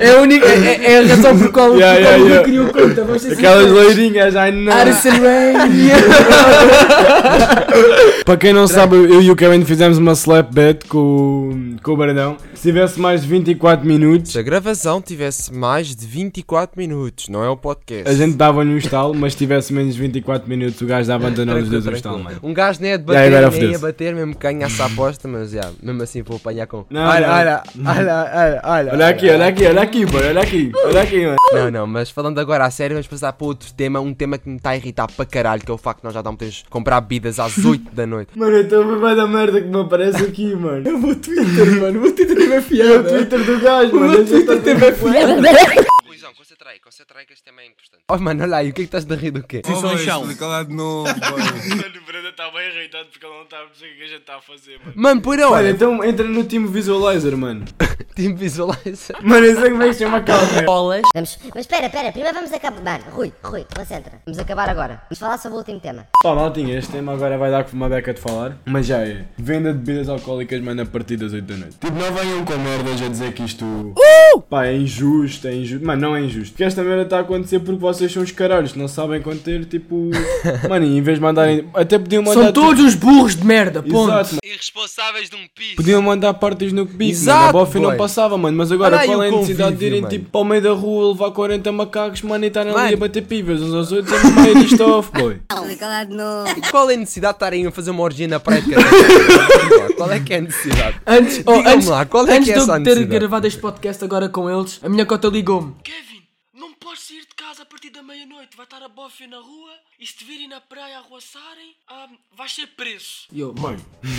É 0.00 0.10
a, 0.10 0.20
única, 0.20 0.46
é, 0.46 0.92
é 0.92 0.98
a 0.98 1.06
razão 1.06 1.38
por 1.38 1.50
qual 1.52 1.74
Yeah, 1.76 1.98
yeah, 1.98 2.18
eu 2.18 2.26
yeah. 2.26 2.44
criou 2.44 2.66
conta. 2.66 3.04
Vamos 3.04 3.22
ser 3.22 3.32
Aquelas 3.32 3.64
sinceros. 3.66 3.84
loirinhas, 3.84 4.36
ai 4.36 4.50
não. 4.52 4.72
Addison 4.72 5.10
Rain. 5.10 5.88
Para 8.24 8.36
quem 8.36 8.52
não 8.52 8.66
sabe, 8.66 8.96
eu 8.96 9.20
e 9.22 9.30
o 9.30 9.36
Kevin 9.36 9.64
fizemos 9.64 9.98
uma 9.98 10.12
slap 10.12 10.52
bet 10.52 10.86
com, 10.86 11.76
com 11.82 11.92
o 11.92 11.96
Brandão. 11.96 12.36
Se 12.54 12.68
tivesse 12.68 13.00
mais 13.00 13.22
de 13.22 13.28
24 13.28 13.86
minutos, 13.86 14.32
Se 14.32 14.38
a 14.38 14.42
gravação 14.42 15.00
tivesse 15.00 15.52
mais 15.52 15.94
de 15.96 16.06
24 16.06 16.78
minutos, 16.78 17.28
não 17.28 17.42
é 17.42 17.48
o 17.48 17.56
podcast. 17.56 18.08
a 18.08 18.14
gente 18.14 18.36
dava-lhe 18.36 18.70
um 18.70 18.76
estalo, 18.78 19.14
mas 19.14 19.32
se 19.32 19.38
tivesse 19.38 19.72
menos 19.72 19.94
de 19.94 20.00
24 20.00 20.48
minutos, 20.48 20.80
o 20.80 20.86
gajo 20.86 21.08
dava-nos 21.08 21.38
a 21.40 21.44
nós 21.44 21.68
dois 21.68 21.86
um 21.86 21.92
estalo. 21.92 22.24
Um 22.42 22.54
gajo 22.54 22.78
nem 22.80 22.92
é 22.92 22.98
de 22.98 23.10
Yeah, 23.10 23.30
bater, 23.30 23.36
agora 23.36 23.50
nem 23.50 23.58
é 23.58 23.62
fodeu-se. 23.78 23.84
Mesmo 24.14 24.34
que 24.34 24.40
ganhasse 24.40 24.82
a 24.82 24.86
aposta, 24.86 25.28
mas 25.28 25.50
já, 25.52 25.70
mesmo 25.82 26.02
assim 26.02 26.22
vou 26.22 26.36
apanhar 26.36 26.66
com. 26.66 26.84
Não, 26.90 27.00
olha, 27.08 27.26
não. 27.26 27.34
olha, 27.34 27.62
olha, 27.86 28.26
olha, 28.34 28.60
olha. 28.64 28.92
Olha 28.92 29.08
aqui, 29.08 29.30
olha 29.30 29.46
aqui, 29.46 29.66
olha 29.66 29.82
aqui, 29.82 30.06
boy, 30.06 30.26
olha 30.26 30.40
aqui, 30.42 30.72
olha 30.84 31.02
aqui, 31.02 31.24
mano. 31.24 31.36
Não, 31.52 31.70
não, 31.70 31.86
mas 31.86 32.10
falando 32.10 32.38
agora 32.40 32.64
a 32.64 32.70
sério, 32.70 32.94
vamos 32.94 33.06
passar 33.06 33.32
para 33.32 33.46
outro 33.46 33.72
tema, 33.74 34.00
um 34.00 34.12
tema 34.12 34.38
que 34.38 34.48
me 34.48 34.56
está 34.56 34.70
a 34.70 34.76
irritar 34.76 35.06
para 35.06 35.24
caralho, 35.24 35.62
que 35.62 35.70
é 35.70 35.74
o 35.74 35.78
facto 35.78 36.00
de 36.00 36.04
nós 36.04 36.14
já 36.14 36.22
não 36.22 36.34
podemos 36.34 36.64
comprar 36.68 37.00
bebidas 37.00 37.38
às 37.38 37.56
8 37.64 37.94
da 37.94 38.06
noite. 38.06 38.30
Mano, 38.36 38.56
eu 38.56 38.82
a 38.82 39.08
ver 39.08 39.16
da 39.16 39.26
merda 39.26 39.60
que 39.60 39.68
me 39.68 39.80
aparece 39.80 40.22
aqui, 40.24 40.54
mano. 40.54 40.88
O 40.90 40.98
meu 40.98 41.14
Twitter, 41.16 41.80
mano. 41.80 41.98
O 41.98 42.02
meu 42.02 42.12
Twitter 42.14 42.36
teve 42.36 42.54
É 42.54 42.58
o 42.58 42.62
fiado. 42.62 43.08
Twitter 43.08 43.44
do 43.44 43.60
gajo, 43.60 43.94
mano. 43.94 44.12
meu 44.12 44.26
Twitter 44.26 44.60
teve 44.62 44.82
Ruizão, 44.90 45.36
concentra 45.36 46.01
aí, 46.72 46.80
concentra 46.80 47.18
aí 47.18 47.26
que 47.26 47.32
este 47.32 47.44
tema 47.44 47.60
é 47.62 47.66
importante. 47.66 48.02
Oh 48.08 48.18
mano, 48.18 48.42
olha 48.44 48.56
aí, 48.56 48.70
o 48.70 48.72
que 48.72 48.82
é 48.82 48.84
que 48.84 48.88
estás 48.88 49.04
de 49.04 49.14
rir 49.14 49.30
do 49.30 49.42
quê? 49.42 49.62
Oh, 49.66 49.80
boy, 49.80 49.94
explica 49.94 50.46
lá 50.46 50.62
de 50.62 50.74
novo. 50.74 51.06
Mano, 51.06 52.00
o 52.00 52.04
Brenda 52.06 52.28
está 52.30 52.50
bem 52.50 52.68
irritado 52.68 53.08
porque 53.10 53.24
ele 53.24 53.34
não 53.34 53.42
está 53.42 53.62
a 53.62 53.66
perceber 53.66 53.92
o 53.92 53.96
que 53.96 54.02
a 54.02 54.06
gente 54.06 54.20
está 54.20 54.36
a 54.36 54.40
fazer, 54.40 54.78
mano. 54.78 54.92
Mano, 54.94 55.20
por 55.20 55.40
Olha, 55.40 55.70
então 55.70 56.04
entra 56.04 56.26
no 56.26 56.44
Team 56.44 56.66
Visualizer, 56.66 57.36
mano. 57.36 57.64
Team 58.14 58.34
Visualizer. 58.34 59.16
Mano, 59.22 59.46
eu 59.46 59.60
sei 59.60 59.70
como 59.70 59.82
é 59.82 59.88
que 59.88 59.94
se 59.94 60.04
chama 60.04 60.22
bolas. 60.64 61.02
Vamos, 61.14 61.38
mas 61.54 61.60
espera, 61.64 61.86
espera, 61.86 62.12
primeiro 62.12 62.36
vamos 62.36 62.52
acabar. 62.52 62.82
Mano, 62.82 63.04
Rui, 63.10 63.32
Rui, 63.42 63.66
concentra. 63.74 64.20
Vamos 64.24 64.38
acabar 64.38 64.68
agora. 64.68 65.02
Vamos 65.10 65.18
falar 65.18 65.38
sobre 65.38 65.56
o 65.56 65.58
último 65.58 65.80
tema. 65.80 66.06
Pá, 66.22 66.34
maltinha, 66.34 66.78
este 66.78 66.92
tema 66.92 67.12
agora 67.12 67.36
vai 67.36 67.50
dar 67.50 67.66
uma 67.72 67.88
beca 67.88 68.14
de 68.14 68.20
falar, 68.20 68.56
mas 68.64 68.86
já 68.86 68.98
é. 68.98 69.24
Venda 69.36 69.72
de 69.72 69.78
bebidas 69.78 70.08
alcoólicas, 70.08 70.60
mano, 70.60 70.82
a 70.82 70.86
partir 70.86 71.16
das 71.16 71.32
8 71.32 71.44
da 71.44 71.56
noite. 71.56 71.76
Tipo, 71.78 71.98
não 71.98 72.12
venham 72.12 72.44
com 72.44 72.56
merdas 72.58 73.02
a 73.02 73.08
dizer 73.08 73.32
que 73.34 73.44
isto. 73.44 73.94
Pá, 74.48 74.66
é 74.66 74.76
injusto, 74.76 75.48
é 75.48 75.54
injusto. 75.54 75.86
Mano, 75.86 76.02
não 76.02 76.16
é 76.16 76.20
injusto. 76.20 76.61
Porque 76.62 76.68
esta 76.68 76.84
merda 76.84 77.02
está 77.02 77.18
a 77.18 77.20
acontecer 77.22 77.58
porque 77.58 77.80
vocês 77.80 78.12
são 78.12 78.22
os 78.22 78.30
caralhos, 78.30 78.74
não 78.76 78.86
sabem 78.86 79.20
conter, 79.20 79.64
tipo. 79.64 80.10
mano, 80.68 80.86
em 80.86 81.02
vez 81.02 81.18
de 81.18 81.22
mandarem. 81.22 81.68
Até 81.74 81.98
podiam 81.98 82.22
mandar. 82.22 82.40
São 82.40 82.52
todos 82.52 82.84
os 82.84 82.94
burros 82.94 83.34
de 83.34 83.44
merda, 83.44 83.82
ponto. 83.82 84.12
Exato. 84.12 84.36
Irresponsáveis 84.44 85.28
de 85.28 85.34
um 85.34 85.46
piso. 85.52 85.76
Podiam 85.76 86.00
mandar 86.00 86.34
partes 86.34 86.72
no 86.72 86.84
bico, 86.84 87.10
Exato, 87.10 87.38
mano. 87.38 87.48
A 87.48 87.52
bofe 87.52 87.80
não 87.80 87.96
passava, 87.96 88.38
mano. 88.38 88.56
Mas 88.56 88.70
agora 88.70 88.96
Olha 88.96 89.06
qual 89.06 89.22
é 89.24 89.28
a 89.28 89.30
necessidade 89.32 89.76
de 89.76 89.84
irem 89.86 90.04
tipo 90.04 90.30
para 90.30 90.40
o 90.40 90.44
meio 90.44 90.62
da 90.62 90.70
rua 90.70 91.08
levar 91.08 91.32
40 91.32 91.72
macacos, 91.72 92.22
mano, 92.22 92.44
e 92.44 92.48
estarem 92.48 92.72
ali 92.72 92.94
a 92.94 92.96
bater 92.96 93.22
pivas 93.22 93.60
uns 93.60 93.74
aos 93.74 93.90
outros 93.90 94.22
e 94.22 94.26
no 94.28 94.42
meio 94.42 94.58
disto 94.60 94.84
off, 94.84 95.10
boy. 95.12 95.40
De. 95.72 96.70
Qual 96.70 96.90
é 96.90 96.94
a 96.94 96.96
necessidade 96.96 97.32
de 97.32 97.36
estarem 97.36 97.66
a 97.66 97.72
fazer 97.72 97.90
uma 97.90 98.02
orgia 98.02 98.28
na 98.28 98.38
praia 98.38 98.62
de? 98.62 98.70
Qual 99.96 100.10
é 100.10 100.20
que 100.20 100.34
é 100.34 100.38
a 100.38 100.40
necessidade? 100.42 101.00
Antes, 101.06 101.42
oh, 101.46 101.52
antes, 101.52 101.86
lá, 101.86 102.04
qual 102.04 102.26
é 102.26 102.36
antes 102.36 102.44
que 102.44 102.50
é 102.50 102.54
de 102.54 102.60
essa 102.60 102.72
eu 102.72 102.74
ter 102.74 102.90
necessidade? 102.90 103.18
gravado 103.18 103.46
este 103.46 103.60
podcast 103.60 104.04
agora 104.04 104.28
com 104.28 104.50
eles, 104.50 104.78
a 104.82 104.88
minha 104.88 105.06
cota 105.06 105.28
ligou-me. 105.28 105.74
Podes 106.92 107.04
sair 107.04 107.24
de 107.24 107.34
casa 107.34 107.62
a 107.62 107.64
partir 107.64 107.88
da 107.88 108.02
meia-noite. 108.02 108.54
Vai 108.54 108.66
estar 108.66 108.82
a 108.82 108.88
bófia 108.88 109.26
na 109.26 109.38
rua 109.38 109.80
e 110.02 110.06
se 110.06 110.16
te 110.16 110.24
virem 110.24 110.48
na 110.48 110.60
praia 110.60 110.96
a 110.96 110.98
arroaçarem, 110.98 111.76
ah, 111.88 112.08
vais 112.36 112.52
ser 112.52 112.66
preso. 112.76 113.28
E 113.32 113.38
eu, 113.38 113.54
mãe, 113.56 113.76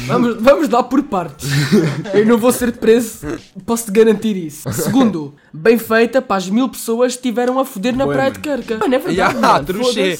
vamos, 0.07 0.41
vamos 0.41 0.69
dar 0.69 0.83
por 0.83 1.03
partes. 1.03 1.49
eu 2.15 2.25
não 2.25 2.37
vou 2.37 2.53
ser 2.53 2.71
preso, 2.77 3.37
posso-te 3.65 3.91
garantir 3.91 4.37
isso. 4.37 4.71
Segundo, 4.71 5.35
bem 5.53 5.77
feita 5.77 6.21
para 6.21 6.37
as 6.37 6.47
mil 6.47 6.69
pessoas 6.69 7.11
que 7.11 7.17
estiveram 7.17 7.59
a 7.59 7.65
foder 7.65 7.93
na 7.97 8.05
Bué, 8.05 8.13
praia 8.13 8.29
mano. 8.29 8.41
de 8.41 8.47
Carca. 8.49 8.77
Mano, 8.77 8.95
é 8.95 8.97
verdade, 8.97 9.35
Ya, 9.35 9.41
mano, 9.41 9.65
truxê, 9.65 10.17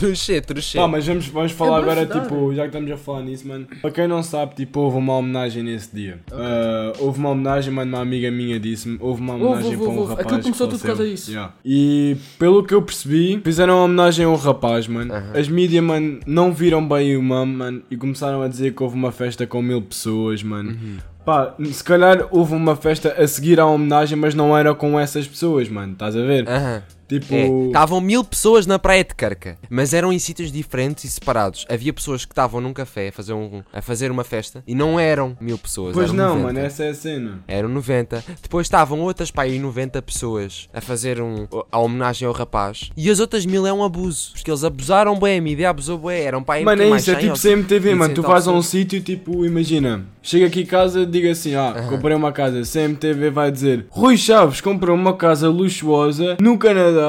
truxê, 0.00 0.40
truxê. 0.40 0.78
Pá, 0.78 0.88
mas 0.88 1.06
vamos, 1.06 1.26
vamos 1.26 1.52
falar 1.52 1.80
É 1.80 1.82
agora, 1.82 2.00
ajudar. 2.00 2.22
tipo, 2.22 2.54
já 2.54 2.62
que 2.62 2.68
estamos 2.68 2.90
a 2.90 2.96
falar 2.96 3.22
nisso, 3.22 3.46
mano. 3.46 3.66
Para 3.82 3.90
quem 3.90 4.08
não 4.08 4.22
sabe, 4.22 4.54
tipo, 4.54 4.80
houve 4.80 4.96
uma 4.96 5.14
homenagem 5.18 5.62
nesse 5.62 5.94
dia. 5.94 6.20
Ah, 6.32 6.94
houve 6.98 7.18
uma 7.18 7.28
homenagem, 7.28 7.70
mano, 7.70 7.96
uma 7.96 8.00
amiga 8.00 8.30
minha 8.30 8.58
disse-me. 8.58 8.96
Houve 8.98 9.20
uma 9.20 9.34
homenagem 9.34 9.72
houve, 9.72 9.76
para 9.76 9.88
um 9.88 9.98
houve. 9.98 10.08
rapaz. 10.08 10.26
Aquilo 10.26 10.42
começou 10.42 10.66
que 10.68 10.72
tudo 10.72 10.80
por 10.80 10.86
causa 10.86 11.04
disso. 11.04 11.30
Yeah. 11.30 11.52
E 11.62 12.16
pelo 12.38 12.64
que 12.64 12.72
eu 12.72 12.80
percebi, 12.80 13.38
fizeram 13.44 13.74
uma 13.74 13.84
homenagem 13.84 14.24
a 14.24 14.28
um 14.30 14.36
rapaz, 14.36 14.88
mano. 14.88 15.01
As 15.38 15.48
mídias, 15.48 15.82
mano, 15.82 16.20
não 16.26 16.52
viram 16.52 16.86
bem 16.86 17.16
o 17.16 17.22
mamo, 17.22 17.58
mano, 17.58 17.82
e 17.90 17.96
começaram 17.96 18.42
a 18.42 18.48
dizer 18.48 18.74
que 18.74 18.82
houve 18.82 18.94
uma 18.94 19.12
festa 19.12 19.46
com 19.46 19.62
mil 19.62 19.82
pessoas, 19.82 20.42
mano. 20.42 20.70
Uhum. 20.70 20.98
Pá, 21.24 21.54
se 21.64 21.84
calhar 21.84 22.26
houve 22.30 22.54
uma 22.54 22.74
festa 22.74 23.14
a 23.16 23.26
seguir 23.28 23.60
à 23.60 23.66
homenagem, 23.66 24.18
mas 24.18 24.34
não 24.34 24.56
era 24.56 24.74
com 24.74 24.98
essas 24.98 25.26
pessoas, 25.26 25.68
mano. 25.68 25.92
Estás 25.92 26.16
a 26.16 26.22
ver? 26.22 26.48
Aham. 26.48 26.82
Tipo. 27.20 27.34
É, 27.34 27.66
estavam 27.66 28.00
mil 28.00 28.24
pessoas 28.24 28.66
na 28.66 28.78
praia 28.78 29.04
de 29.04 29.14
Carca, 29.14 29.58
mas 29.68 29.92
eram 29.92 30.12
em 30.12 30.18
sítios 30.18 30.50
diferentes 30.50 31.04
e 31.04 31.08
separados. 31.08 31.66
Havia 31.68 31.92
pessoas 31.92 32.24
que 32.24 32.32
estavam 32.32 32.60
num 32.60 32.72
café 32.72 33.08
a 33.08 33.12
fazer, 33.12 33.32
um, 33.34 33.62
a 33.72 33.82
fazer 33.82 34.10
uma 34.10 34.24
festa 34.24 34.62
e 34.66 34.74
não 34.74 34.98
eram 34.98 35.36
mil 35.40 35.58
pessoas. 35.58 35.94
Pois 35.94 36.08
eram 36.08 36.16
não, 36.16 36.28
90. 36.36 36.46
mano, 36.46 36.58
essa 36.60 36.84
é 36.84 36.90
a 36.90 36.94
cena. 36.94 37.40
Eram 37.46 37.68
90. 37.68 38.24
Depois 38.42 38.66
estavam 38.66 39.00
outras 39.00 39.30
para 39.30 39.44
aí 39.44 39.58
90 39.58 40.00
pessoas 40.02 40.68
a 40.72 40.80
fazer 40.80 41.20
um, 41.20 41.46
a 41.70 41.78
homenagem 41.78 42.26
ao 42.26 42.32
rapaz. 42.32 42.90
E 42.96 43.10
as 43.10 43.20
outras 43.20 43.44
mil 43.44 43.66
é 43.66 43.72
um 43.72 43.84
abuso. 43.84 44.32
Porque 44.32 44.50
eles 44.50 44.64
abusaram 44.64 45.18
bem, 45.18 45.38
a 45.38 45.42
mídia 45.42 45.70
abusou 45.70 45.98
bem. 45.98 46.22
Eram 46.22 46.42
para 46.42 46.56
aí 46.56 46.64
Mano, 46.64 46.82
é 46.82 46.96
isso, 46.96 47.10
é 47.10 47.14
100 47.14 47.20
tipo 47.20 47.38
CMTV, 47.38 47.88
100 47.88 47.94
mano. 47.94 48.14
Tu 48.14 48.22
vais 48.22 48.48
a 48.48 48.52
um 48.52 48.62
sítio, 48.62 49.00
tipo, 49.02 49.44
imagina, 49.44 50.04
chega 50.22 50.46
aqui 50.46 50.62
em 50.62 50.66
casa, 50.66 51.04
diga 51.04 51.30
assim: 51.30 51.54
Ah, 51.54 51.86
comprei 51.88 52.16
uma 52.16 52.32
casa. 52.32 52.62
CMTV 52.62 53.30
vai 53.30 53.50
dizer: 53.50 53.86
Rui 53.90 54.16
Chaves 54.16 54.60
comprou 54.60 54.96
uma 54.96 55.16
casa 55.16 55.48
luxuosa 55.48 56.36
no 56.40 56.56
Canadá 56.58 57.01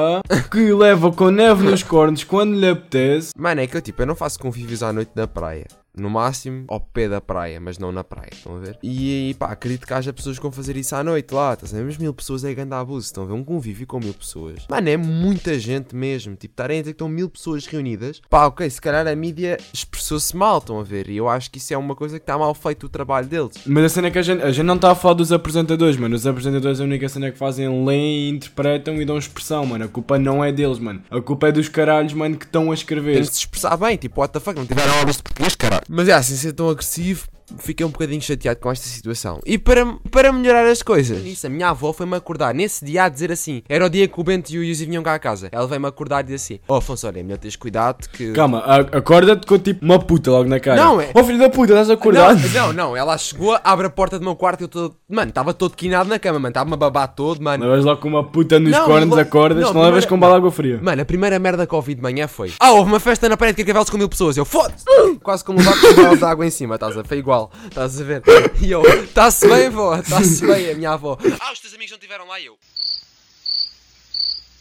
que 0.50 0.72
leva 0.72 1.12
com 1.12 1.30
neve 1.30 1.64
nos 1.64 1.82
cornos 1.82 2.24
quando 2.24 2.54
lhe 2.58 2.68
apetece. 2.68 3.32
Mano, 3.36 3.60
é 3.60 3.66
que 3.66 3.76
eu 3.76 3.82
tipo, 3.82 4.02
eu 4.02 4.06
não 4.06 4.16
faço 4.16 4.38
convívios 4.38 4.82
à 4.82 4.92
noite 4.92 5.12
na 5.14 5.26
praia. 5.26 5.66
No 5.96 6.10
máximo, 6.10 6.64
ao 6.68 6.80
pé 6.80 7.08
da 7.08 7.20
praia, 7.20 7.60
mas 7.60 7.78
não 7.78 7.92
na 7.92 8.02
praia, 8.02 8.30
estão 8.32 8.56
a 8.56 8.58
ver? 8.58 8.78
E 8.82 9.34
pá, 9.38 9.46
acredito 9.46 9.86
que 9.86 9.92
haja 9.92 10.12
pessoas 10.12 10.38
que 10.38 10.42
vão 10.42 10.50
fazer 10.52 10.76
isso 10.76 10.94
à 10.96 11.04
noite 11.04 11.32
lá, 11.32 11.54
estás 11.54 11.72
a 11.72 11.78
ver? 11.78 11.84
Mas 11.84 11.98
mil 11.98 12.12
pessoas 12.12 12.44
é 12.44 12.52
grande 12.52 12.74
abuso, 12.74 13.06
estão 13.06 13.24
a 13.24 13.26
ver? 13.26 13.32
Um 13.32 13.44
convívio 13.44 13.86
com 13.86 14.00
mil 14.00 14.14
pessoas. 14.14 14.66
Mano, 14.68 14.88
é 14.88 14.96
muita 14.96 15.58
gente 15.58 15.94
mesmo. 15.94 16.34
Tipo, 16.34 16.52
estarem 16.52 16.78
a 16.78 16.82
dizer 16.82 16.92
que 16.92 16.96
estão 16.96 17.08
mil 17.08 17.28
pessoas 17.28 17.66
reunidas. 17.66 18.20
Pá, 18.28 18.46
ok, 18.46 18.68
se 18.68 18.80
calhar 18.80 19.06
a 19.06 19.14
mídia 19.14 19.56
expressou-se 19.72 20.36
mal, 20.36 20.58
estão 20.58 20.80
a 20.80 20.82
ver? 20.82 21.08
E 21.08 21.16
eu 21.16 21.28
acho 21.28 21.50
que 21.50 21.58
isso 21.58 21.72
é 21.72 21.78
uma 21.78 21.94
coisa 21.94 22.18
que 22.18 22.22
está 22.22 22.36
mal 22.36 22.54
feito 22.54 22.86
o 22.86 22.88
trabalho 22.88 23.26
deles. 23.26 23.52
Mas 23.66 23.84
a 23.84 23.88
cena 23.88 24.08
é 24.08 24.10
que 24.10 24.18
a 24.18 24.22
gente, 24.22 24.42
a 24.42 24.50
gente 24.50 24.66
não 24.66 24.76
está 24.76 24.90
a 24.90 24.94
falar 24.94 25.14
dos 25.14 25.32
apresentadores, 25.32 25.96
mano. 25.96 26.16
Os 26.16 26.26
apresentadores 26.26 26.80
a 26.80 26.84
única 26.84 27.08
cena 27.08 27.30
que 27.30 27.38
fazem 27.38 27.84
leem, 27.84 28.30
interpretam 28.30 29.00
e 29.00 29.04
dão 29.04 29.16
expressão, 29.16 29.64
mano. 29.64 29.84
A 29.84 29.88
culpa 29.88 30.18
não 30.18 30.44
é 30.44 30.50
deles, 30.50 30.78
mano. 30.78 31.02
A 31.10 31.20
culpa 31.20 31.48
é 31.48 31.52
dos 31.52 31.68
caralhos, 31.68 32.12
mano, 32.12 32.36
que 32.36 32.44
estão 32.44 32.70
a 32.70 32.74
escrever. 32.74 33.14
Tem 33.14 33.22
de 33.22 33.28
se 33.28 33.38
expressar 33.38 33.76
bem, 33.76 33.96
tipo, 33.96 34.20
what 34.20 34.32
the 34.32 34.40
fuck, 34.40 34.58
não 34.58 34.66
tiveram 34.66 34.92
aulas 34.98 35.16
de 35.16 35.22
português, 35.22 35.54
caralho. 35.54 35.83
Mas 35.88 36.08
é 36.08 36.12
assim, 36.12 36.36
ser 36.36 36.52
tão 36.52 36.68
agressivo, 36.68 37.28
fiquei 37.58 37.84
um 37.84 37.90
bocadinho 37.90 38.20
chateado 38.22 38.58
com 38.60 38.70
esta 38.70 38.86
situação. 38.86 39.40
E 39.44 39.58
para, 39.58 39.86
para 40.10 40.32
melhorar 40.32 40.66
as 40.66 40.82
coisas, 40.82 41.24
isso, 41.24 41.46
a 41.46 41.50
minha 41.50 41.68
avó 41.68 41.92
foi-me 41.92 42.16
acordar 42.16 42.54
nesse 42.54 42.84
dia 42.84 43.04
a 43.04 43.08
dizer 43.08 43.30
assim: 43.32 43.62
era 43.68 43.84
o 43.86 43.90
dia 43.90 44.06
que 44.08 44.20
o 44.20 44.24
Bento 44.24 44.50
e 44.50 44.58
o 44.58 44.64
Yuzi 44.64 44.86
vinham 44.86 45.02
cá 45.02 45.14
a 45.14 45.18
casa. 45.18 45.48
Ela 45.52 45.66
veio-me 45.66 45.86
acordar 45.88 46.20
e 46.24 46.28
disse 46.28 46.54
assim: 46.54 46.62
Oh 46.68 46.74
Afonso, 46.74 47.06
olha, 47.06 47.20
é 47.20 47.22
melhor 47.22 47.38
teres 47.38 47.56
cuidado 47.56 48.08
que. 48.08 48.32
Calma, 48.32 48.60
acorda-te 48.92 49.46
com 49.46 49.58
tipo 49.58 49.84
uma 49.84 49.98
puta 49.98 50.30
logo 50.30 50.48
na 50.48 50.60
cara. 50.60 50.82
Não, 50.82 51.00
é- 51.00 51.10
Oh 51.14 51.24
filho 51.24 51.38
da 51.38 51.48
puta, 51.48 51.72
estás 51.72 51.88
Não, 51.88 51.94
acordado? 51.94 52.48
não, 52.52 52.72
não, 52.72 52.96
ela 52.96 53.16
chegou, 53.18 53.58
abre 53.62 53.86
a 53.86 53.90
porta 53.90 54.18
do 54.18 54.24
meu 54.24 54.36
quarto 54.36 54.60
e 54.62 54.64
eu 54.64 54.68
todo. 54.68 54.96
Mano, 55.08 55.28
estava 55.28 55.52
todo 55.54 55.74
quinado 55.76 56.08
na 56.08 56.18
cama, 56.18 56.38
mano, 56.38 56.48
estava-me 56.48 56.74
a 56.74 56.76
babar 56.76 57.08
todo, 57.08 57.40
mano. 57.42 57.64
Levas 57.66 57.84
logo 57.84 58.00
com 58.00 58.08
uma 58.08 58.24
puta 58.24 58.58
nos 58.58 58.72
Não, 58.72 58.84
cornos, 58.86 59.18
acordas, 59.18 59.62
não, 59.64 59.74
não, 59.74 59.82
levas 59.82 60.04
com 60.06 60.18
bala 60.18 60.34
de 60.34 60.38
água 60.38 60.50
fria. 60.50 60.80
Mano, 60.82 61.02
a 61.02 61.04
primeira 61.04 61.38
merda 61.38 61.66
que 61.66 61.74
ouvi 61.74 61.94
de 61.94 62.02
manhã 62.02 62.26
foi 62.28 62.52
Ah, 62.60 62.72
houve 62.72 62.90
uma 62.90 63.00
festa 63.00 63.28
na 63.28 63.36
praia 63.36 63.52
de 63.52 63.56
Carcavelos 63.58 63.90
com 63.90 63.96
mil 63.98 64.08
pessoas 64.08 64.36
Eu, 64.36 64.44
foda-se 64.44 64.84
Quase 65.22 65.44
como 65.44 65.54
com 65.62 65.70
um 65.70 65.94
balde 65.94 66.18
de 66.18 66.24
água 66.24 66.46
em 66.46 66.50
cima, 66.50 66.74
estás 66.74 66.92
a 66.92 67.02
ver? 67.02 67.06
Foi 67.08 67.18
igual, 67.18 67.33
estás 67.66 68.00
a 68.00 68.04
ver? 68.04 68.22
E 68.60 68.70
eu, 68.70 68.82
está-se 69.04 69.48
bem, 69.48 69.68
vó, 69.70 69.96
está-se 69.96 70.46
bem, 70.46 70.70
a 70.70 70.74
minha 70.74 70.92
avó 70.92 71.18
Ah, 71.40 71.52
os 71.52 71.60
teus 71.60 71.74
amigos 71.74 71.90
não 71.90 71.98
estiveram 71.98 72.26
lá 72.26 72.40
eu 72.40 72.56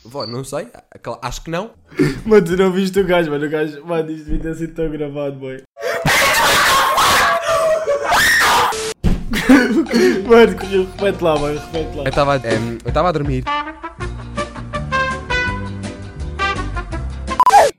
Vó, 0.05 0.27
não 0.27 0.43
sei, 0.43 0.67
acho 1.21 1.43
que 1.43 1.49
não 1.49 1.71
Mano, 2.25 2.45
tu 2.45 2.57
não 2.57 2.71
viste 2.71 2.99
o 2.99 3.05
gajo, 3.05 3.31
mano. 3.31 3.45
O 3.45 3.49
gajo, 3.49 3.85
mano, 3.85 4.11
isto 4.11 4.25
devia 4.25 4.41
ter 4.41 4.55
sido 4.55 4.73
tão 4.73 4.89
gravado, 4.89 5.35
boy. 5.37 5.63
mano, 10.27 10.57
repete 10.57 11.23
lá, 11.23 11.39
mano, 11.39 11.59
repete 11.59 11.97
lá. 11.97 12.03
Eu 12.03 12.09
estava 12.09 12.35
eu 12.35 12.77
estava 12.89 13.09
a 13.09 13.11
dormir 13.11 13.43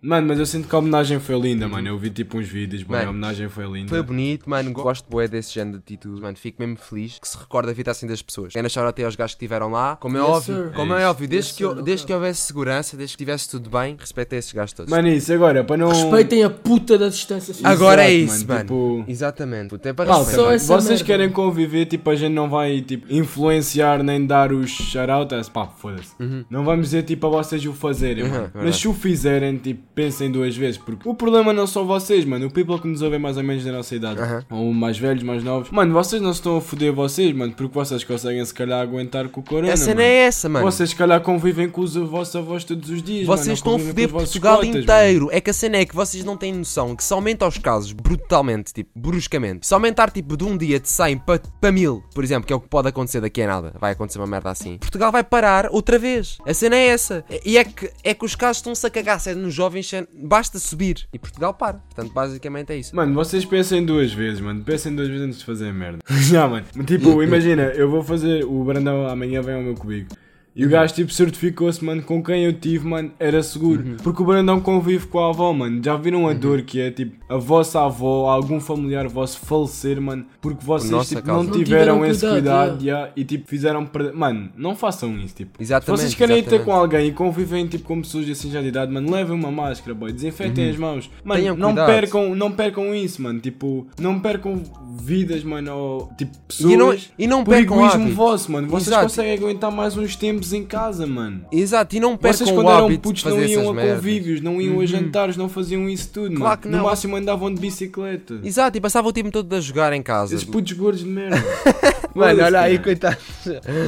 Mano, 0.07 0.27
mas 0.29 0.39
eu 0.39 0.45
sinto 0.45 0.69
que 0.69 0.75
a 0.75 0.79
homenagem 0.79 1.19
foi 1.19 1.39
linda, 1.41 1.67
mano. 1.67 1.89
Eu 1.89 1.97
vi 1.99 2.11
tipo 2.11 2.39
uns 2.39 2.47
vídeos, 2.47 2.83
mano. 2.85 2.95
Mano, 2.99 3.07
A 3.09 3.11
homenagem 3.11 3.49
foi 3.49 3.65
linda. 3.67 3.89
Foi 3.89 4.03
bonito, 4.03 4.49
mano. 4.51 4.71
Gosto 4.73 5.09
bué 5.09 5.27
desse 5.27 5.55
género 5.55 5.79
de 5.79 5.83
atitude, 5.83 6.21
mano. 6.21 6.37
Fico 6.37 6.61
mesmo 6.61 6.77
feliz 6.77 7.19
que 7.19 7.27
se 7.27 7.39
recorda 7.39 7.71
a 7.71 7.75
vida 7.75 7.91
assim 7.91 8.07
das 8.07 8.21
pessoas. 8.21 8.53
Quero 8.53 8.63
deixar 8.63 8.87
até 8.87 9.05
aos 9.05 9.17
gajos 9.17 9.35
que 9.35 9.39
estiveram 9.45 9.71
lá. 9.71 9.97
Como 9.97 10.17
é 10.19 10.21
Yes, 10.21 10.29
óbvio, 10.29 10.55
sir. 10.65 10.73
como 10.75 10.95
É 10.95 11.03
é, 11.03 11.07
óbvio, 11.09 11.27
desde, 11.29 11.49
Yes, 11.51 11.57
que, 11.57 11.65
eu- 11.65 11.83
desde 11.83 12.07
que 12.07 12.13
houvesse 12.13 12.41
segurança, 12.43 12.97
desde 12.97 13.17
que 13.17 13.25
tivesse 13.25 13.49
tudo 13.49 13.71
bem, 13.71 13.97
respeito 13.99 14.35
a 14.35 14.39
esses 14.39 14.53
gajos 14.53 14.73
todos. 14.75 14.91
Mano, 14.91 15.09
isso 15.09 15.33
agora, 15.33 15.65
para 15.65 15.77
não. 15.79 15.89
Respeitem 15.89 16.45
a 16.45 16.51
puta 16.51 16.99
da 16.99 17.09
distância 17.09 17.55
social. 17.55 17.73
Agora 17.73 18.05
é 18.05 18.13
Exato, 18.13 18.35
isso, 18.37 18.47
mano, 18.49 18.55
mano. 18.71 18.99
tipo- 19.01 19.11
Exatamente. 19.11 19.69
Puta, 19.71 19.89
é 19.89 19.93
para 19.95 20.05
Malta, 20.07 20.19
respeitar. 20.27 20.37
Só 20.37 20.45
mano, 20.45 20.57
essa 20.57 20.67
vocês 20.75 20.89
merda. 21.01 21.05
querem 21.05 21.31
conviver, 21.31 21.87
tipo, 21.87 22.11
a 22.11 22.15
gente 22.15 22.33
não 22.35 22.51
vai 22.51 22.83
tipo, 22.83 23.07
influenciar 23.11 24.03
nem 24.03 24.27
dar 24.27 24.53
os 24.53 24.71
shoutouts. 24.71 25.49
Pá, 25.49 25.67
foda-se. 25.67 26.13
Não 26.51 26.63
vamos 26.63 26.87
dizer 26.87 27.05
tipo 27.05 27.27
a 27.27 27.31
vocês 27.31 27.65
o 27.65 27.73
fazerem, 27.73 28.25
Uhum, 28.25 28.31
mano. 28.31 28.43
verdade. 28.45 28.67
Mas 28.67 28.77
se 28.77 28.87
o 28.87 28.93
fizerem, 28.93 29.57
tipo, 29.57 29.94
pensem 29.95 30.31
duas 30.31 30.57
vezes, 30.57 30.79
porque 30.79 31.09
o 31.09 31.15
problema 31.15 31.53
não 31.53 31.67
são 31.67 31.87
vocês, 31.87 32.25
mano. 32.25 32.47
O 32.47 32.51
people 32.51 32.79
que 32.81 32.89
nos 32.89 33.03
ouve 33.03 33.17
é 33.17 33.19
mais 33.19 33.37
ou 33.37 33.45
menos 33.45 33.65
da 33.65 33.73
nossa 33.73 33.95
idade, 33.95 34.21
Aham. 34.21 34.45
ou 34.51 34.73
mais 34.73 34.99
velhos, 34.99 35.23
mais 35.23 35.43
novos. 35.45 35.71
Mano, 35.71 35.93
vocês 35.93 36.21
não 36.21 36.33
se 36.33 36.41
estão 36.41 36.57
a 36.57 36.61
foder 36.61 36.93
vocês, 36.93 37.35
mano, 37.35 37.53
porque 37.53 37.73
vocês 37.75 38.03
conseguem 38.05 38.45
se 38.45 38.53
calhar 38.55 38.81
aguentar 38.81 39.29
com 39.29 39.41
o 39.41 39.45
corona. 39.45 39.73
A 39.73 39.77
cena 39.77 39.97
mano. 39.97 40.03
é 40.07 40.15
essa, 40.27 40.49
mano. 40.49 40.65
Vocês 40.65 40.91
se 40.91 40.97
calhar 40.97 41.21
convivem 41.21 41.69
com 41.69 41.81
os 41.81 41.95
vossos 41.95 42.35
avós 42.37 42.65
todos 42.65 42.91
os 42.91 43.03
dias. 43.03 43.27
mano, 43.27 43.37
Vocês 43.39 43.49
ou 43.49 43.55
estão 43.55 43.77
a 43.77 43.79
foder 43.79 44.09
Portugal 44.09 44.57
cotas, 44.59 44.83
inteiro. 44.83 45.29
É 45.33 45.41
que 45.41 45.51
a 45.51 45.55
cena 45.55 45.77
é 45.77 45.85
que 45.85 45.95
vocês 45.95 46.25
não 46.25 46.37
têm 46.37 46.53
noção 46.53 46.95
que 46.97 47.05
se 47.05 47.13
aumenta 47.13 47.47
os 47.47 47.59
casos 47.59 47.93
brutalmente, 47.93 48.73
tipo, 48.73 48.91
bruscamente, 48.95 49.67
se 49.67 49.75
aumentar 49.75 50.11
tipo 50.11 50.37
de 50.37 50.45
um 50.45 50.57
dia 50.57 50.81
de 50.81 50.89
100 50.89 51.19
para 51.19 51.41
pa 51.61 51.71
mil, 51.73 52.03
por 52.15 52.23
exemplo, 52.25 52.47
que 52.47 52.53
é 52.53 52.57
o 52.57 52.61
que 52.61 52.69
pode 52.69 52.89
acontecer 52.89 53.21
daqui 53.21 53.43
a 53.43 53.47
nada, 53.47 53.73
vai 53.81 53.93
acontecer 53.93 54.19
uma 54.19 54.27
merda 54.27 54.51
assim, 54.51 54.79
Portugal 54.79 55.11
vai 55.13 55.23
parar 55.25 55.69
outra 55.71 55.99
vez. 55.99 56.39
A 56.47 56.53
cena 56.55 56.77
é 56.77 56.87
essa. 56.89 57.25
E 57.45 57.57
é 57.57 57.65
que, 57.65 57.91
é 58.03 58.15
que 58.15 58.25
os 58.25 58.35
casos 58.35 58.59
estão-se 58.59 58.87
a 58.87 58.91
cagar, 58.91 59.21
se 59.21 59.31
é 59.31 59.35
nos 59.35 59.53
jovens, 59.55 59.84
basta 60.13 60.59
subir 60.59 61.07
e 61.13 61.19
Portugal 61.19 61.55
para. 61.55 61.79
Portanto, 61.79 62.13
basicamente 62.13 62.73
é 62.73 62.77
isso. 62.77 62.95
Mano, 62.95 63.15
vocês 63.15 63.45
pensem 63.45 63.85
duas 63.85 64.13
vezes, 64.13 64.41
mano. 64.41 64.63
Pensem 64.63 64.95
duas 64.95 65.09
vezes 65.09 65.27
antes 65.27 65.39
de 65.39 65.45
fazer 65.45 65.73
merda. 65.73 65.99
Já, 66.23 66.49
mano. 66.49 66.67
Tipo, 66.87 67.21
imagina, 67.25 67.65
eu 67.75 67.91
vou 67.91 68.03
fazer. 68.03 68.45
O 68.45 68.65
Brandão 68.65 69.07
amanhã 69.07 69.43
vem 69.43 69.55
ao 69.55 69.63
meu 69.63 69.75
comigo. 69.75 70.09
E 70.57 70.65
o 70.65 70.69
gajo, 70.69 70.95
tipo, 70.95 71.13
certificou-se, 71.13 71.85
mano, 71.85 72.01
com 72.03 72.23
quem 72.23 72.45
eu 72.45 72.53
tive, 72.53 72.87
mano, 72.87 73.11
era 73.19 73.43
seguro. 73.43 73.83
Uhum. 73.83 73.97
Porque 74.03 74.23
o 74.23 74.25
Brandão 74.25 74.61
convive 74.61 75.07
com 75.09 75.19
a 75.19 75.31
avó, 75.31 75.53
mano. 75.53 75.83
Já 75.83 75.97
viram 75.97 76.29
a 76.29 76.33
dor 76.33 76.63
que 76.63 76.81
é, 76.81 76.93
tipo, 76.93 77.17
a 77.29 77.37
vossa 77.37 77.81
avó, 77.85 78.31
algum 78.31 78.61
familiar 78.61 79.09
vosso 79.09 79.41
falecer, 79.41 80.01
mano, 80.01 80.25
porque 80.41 80.65
vocês, 80.65 81.09
tipo, 81.09 81.27
não 81.27 81.43
Não 81.43 81.51
tiveram, 81.51 81.65
tiveram 81.97 82.07
esse 82.07 82.21
cuidado, 82.27 82.79
cuidado, 82.79 82.85
já, 82.85 83.11
e, 83.17 83.25
tipo, 83.25 83.49
fizeram 83.49 83.85
perder. 83.85 84.13
Mano, 84.15 84.49
não 84.57 84.77
façam 84.77 85.19
isso, 85.19 85.35
tipo. 85.35 85.61
Exatamente, 85.61 85.99
Se 85.99 86.03
vocês 86.07 86.15
querem 86.15 86.39
ir 86.39 86.43
ter 86.43 86.47
exatamente. 86.57 86.65
com 86.67 86.73
alguém 86.73 87.09
e 87.09 87.13
convivem, 87.13 87.67
tipo, 87.67 87.85
com 87.85 88.01
pessoas 88.01 88.29
assim 88.31 88.49
já 88.51 88.61
de 88.63 88.69
idade, 88.69 88.93
mano, 88.93 89.11
levem 89.11 89.35
uma 89.35 89.51
máscara, 89.51 89.93
boy. 89.93 90.13
Desinfetem 90.13 90.71
as 90.71 90.77
mãos. 90.77 91.11
Mano, 91.25 91.41
Uhum. 91.41 91.45
Tenham 91.45 91.57
não 91.57 91.69
cuidado. 91.71 91.87
percam, 91.89 92.35
não 92.37 92.53
percam 92.53 92.95
isso, 92.95 93.21
mano. 93.21 93.41
Tipo, 93.41 93.89
não 94.01 94.21
percam 94.21 94.63
vidas, 95.01 95.43
mano, 95.43 95.75
ou, 95.75 96.13
tipo, 96.17 96.37
pessoas. 96.47 96.73
E 96.73 96.77
não- 96.77 96.97
e 97.19 97.27
não 97.27 97.43
por 97.45 97.55
percam 97.55 97.77
egoísmo 97.79 97.95
hábitos. 98.03 98.15
vosso, 98.17 98.53
mano. 98.53 98.69
Vocês 98.69 98.87
Exato. 98.89 99.03
conseguem 99.05 99.33
aguentar 99.35 99.73
mais 99.73 99.97
uns 99.97 100.15
tempos 100.15 100.44
em 100.53 100.65
casa, 100.65 101.07
mano. 101.07 101.43
Exato, 101.51 101.97
e 101.97 102.01
não 102.01 102.17
percam 102.17 102.39
Vocês 102.39 102.51
o 102.51 102.55
quando 102.55 102.71
eram 102.71 102.85
hábito 102.87 103.01
putos 103.03 103.25
não 103.25 103.43
iam 103.43 103.71
a 103.71 103.75
merdas. 103.75 103.91
Uhum. 103.93 103.97
convívios, 103.97 104.41
não 104.41 104.61
iam 104.61 104.81
a 104.81 104.87
jantares, 104.87 105.37
não 105.37 105.49
faziam 105.49 105.89
isso 105.89 106.11
tudo, 106.13 106.35
Claro 106.37 106.43
mano. 106.45 106.57
que 106.63 106.69
No 106.69 106.77
não. 106.79 106.85
máximo 106.85 107.17
andavam 107.17 107.53
de 107.53 107.61
bicicleta. 107.61 108.41
Exato, 108.43 108.77
e 108.77 108.81
passava 108.81 109.09
o 109.09 109.13
tempo 109.13 109.31
todo 109.31 109.53
a 109.55 109.61
jogar 109.61 109.93
em 109.93 110.03
casa. 110.03 110.35
Esses 110.35 110.47
putos 110.47 110.73
gordos 110.73 111.01
de 111.03 111.07
merda. 111.09 111.37
Mano, 112.15 112.45
olha 112.45 112.61
aí, 112.61 112.79
coitado. 112.79 113.17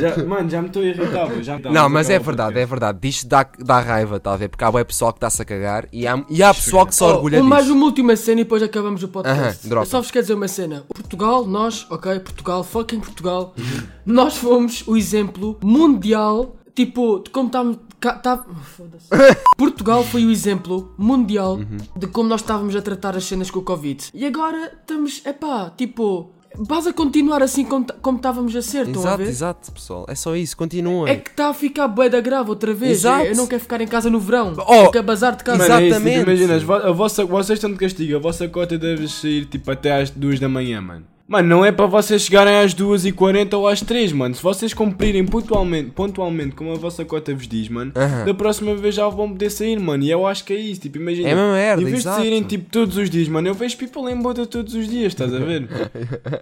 Já- 0.01 0.25
mano, 0.25 0.51
já 0.51 0.61
me 0.61 0.67
estou 0.67 0.83
irritável. 0.83 1.41
Já 1.45 1.61
Não, 1.61 1.89
mas 1.89 2.11
é 2.11 2.19
o 2.19 2.23
verdade, 2.25 2.59
é 2.59 2.67
verdade. 2.67 2.99
Disto 3.01 3.29
dá, 3.29 3.47
dá 3.57 3.79
raiva, 3.79 4.19
tá 4.19 4.33
a 4.33 4.37
ver? 4.37 4.49
Porque 4.49 4.65
há 4.65 4.71
bué 4.73 4.83
pessoal 4.83 5.13
que 5.13 5.19
está-se 5.19 5.41
a 5.43 5.45
cagar 5.45 5.87
e 5.93 6.09
há, 6.09 6.21
e 6.29 6.43
há 6.43 6.53
pessoal 6.53 6.85
que 6.87 6.95
se 6.97 7.05
orgulha 7.05 7.39
Oh, 7.39 7.41
disso. 7.43 7.49
mais 7.49 7.71
uma 7.71 7.85
última 7.85 8.17
cena 8.17 8.41
e 8.41 8.45
depois 8.45 8.65
acabamos 8.65 9.01
o 9.05 9.07
podcast. 9.09 9.41
Aham, 9.61 9.69
dropa. 9.69 9.83
Eu 9.87 9.91
só 9.91 10.01
vos 10.01 10.11
quero 10.11 10.25
dizer 10.25 10.35
uma 10.35 10.49
cena. 10.49 10.83
Portugal, 10.93 11.47
nós, 11.47 11.87
ok, 11.89 12.19
Portugal, 12.19 12.65
fucking 12.65 12.99
Portugal, 12.99 13.55
nós 14.05 14.37
fomos 14.37 14.83
o 14.89 14.97
exemplo 14.97 15.57
mundial, 15.63 16.46
tipo, 16.77 17.19
de 17.25 17.31
como 17.31 17.47
estávamos. 17.49 17.79
tá- 18.01 18.45
Foda-se. 18.77 19.09
Portugal 19.59 20.05
foi 20.05 20.25
o 20.25 20.31
exemplo 20.31 20.95
mundial 20.97 21.55
Uhum. 21.57 21.79
de 21.97 22.07
como 22.07 22.29
nós 22.29 22.43
estávamos 22.43 22.77
a 22.77 22.83
tratar 22.83 23.17
as 23.17 23.25
cenas 23.25 23.51
com 23.51 23.59
o 23.59 23.63
Covid. 23.63 24.11
E 24.15 24.25
agora 24.25 24.73
estamos, 24.81 25.23
epá, 25.27 25.73
tipo, 25.77 26.31
vas 26.59 26.87
a 26.87 26.93
continuar 26.93 27.43
assim 27.43 27.65
como 27.65 27.87
estávamos 28.17 28.55
a 28.55 28.63
ser, 28.63 28.87
estão 28.87 29.03
a 29.03 29.07
Exato, 29.07 29.17
ver? 29.19 29.29
exato, 29.29 29.73
pessoal. 29.73 30.05
É 30.09 30.15
só 30.15 30.37
isso, 30.37 30.57
continuem. 30.57 31.13
É 31.13 31.17
que 31.17 31.31
está 31.31 31.49
a 31.49 31.55
ficar 31.55 31.89
bué 31.89 32.09
da 32.09 32.21
grave 32.21 32.51
outra 32.51 32.73
vez. 32.75 32.99
Exato. 32.99 33.25
Eu 33.27 33.37
não 33.37 33.47
quero 33.47 33.61
ficar 33.63 33.81
em 33.81 33.87
casa 33.89 34.09
no 34.11 34.21
verão. 34.21 34.55
Oh, 34.59 34.91
quero 34.91 35.05
bazar 35.05 35.35
de 35.35 35.43
casa. 35.43 35.63
É 35.63 35.87
Exatamente. 35.87 36.21
imagina, 36.21 36.55
as 36.55 36.63
vo- 36.63 36.75
a 36.75 36.93
vossa, 36.93 37.25
vocês 37.25 37.57
estão 37.59 37.71
de 37.73 37.77
castigo, 37.79 38.17
a 38.17 38.19
vossa 38.21 38.47
cota 38.49 38.79
deve 38.79 39.09
sair 39.09 39.47
tipo 39.47 39.71
até 39.71 40.01
às 40.03 40.11
2 40.11 40.39
da 40.39 40.49
manhã, 40.49 40.81
mano. 40.81 41.05
Mano, 41.29 41.49
não 41.49 41.65
é 41.65 41.73
para 41.73 41.87
vocês 41.87 42.23
chegarem 42.23 42.55
às 42.61 42.73
2h40 42.73 43.55
ou 43.55 43.67
às 43.67 43.81
3, 43.81 44.13
mano. 44.13 44.33
Se 44.35 44.41
vocês 44.43 44.73
cumprirem 44.73 45.25
pontualmente, 45.27 45.91
pontualmente 45.91 46.55
como 46.55 46.71
a 46.73 46.77
vossa 46.77 47.05
cota 47.05 47.35
vos 47.35 47.49
diz, 47.49 47.69
mano, 47.69 47.91
Aham. 47.97 48.25
da 48.27 48.33
próxima 48.33 48.77
vez 48.77 48.95
já 48.95 49.09
vão 49.09 49.31
poder 49.31 49.51
sair, 49.51 49.79
mano. 49.81 50.05
E 50.05 50.11
eu 50.11 50.25
acho 50.25 50.45
que 50.45 50.53
é 50.53 50.57
isso, 50.57 50.83
tipo, 50.83 50.99
imagina. 50.99 51.29
É 51.29 51.33
a 51.33 51.35
mesma 51.35 51.53
merda, 51.53 51.83
Em 51.83 51.85
vez 51.87 51.99
exato. 51.99 52.17
de 52.17 52.23
saírem 52.23 52.43
tipo 52.45 52.71
todos 52.71 52.97
os 52.97 53.11
dias, 53.11 53.27
mano, 53.27 53.49
eu 53.49 53.55
vejo 53.55 53.77
people 53.77 54.09
em 54.09 54.17
boda 54.17 54.47
todos 54.47 54.73
os 54.75 54.89
dias, 54.89 55.09
estás 55.09 55.35
a 55.35 55.39
ver? 55.41 55.69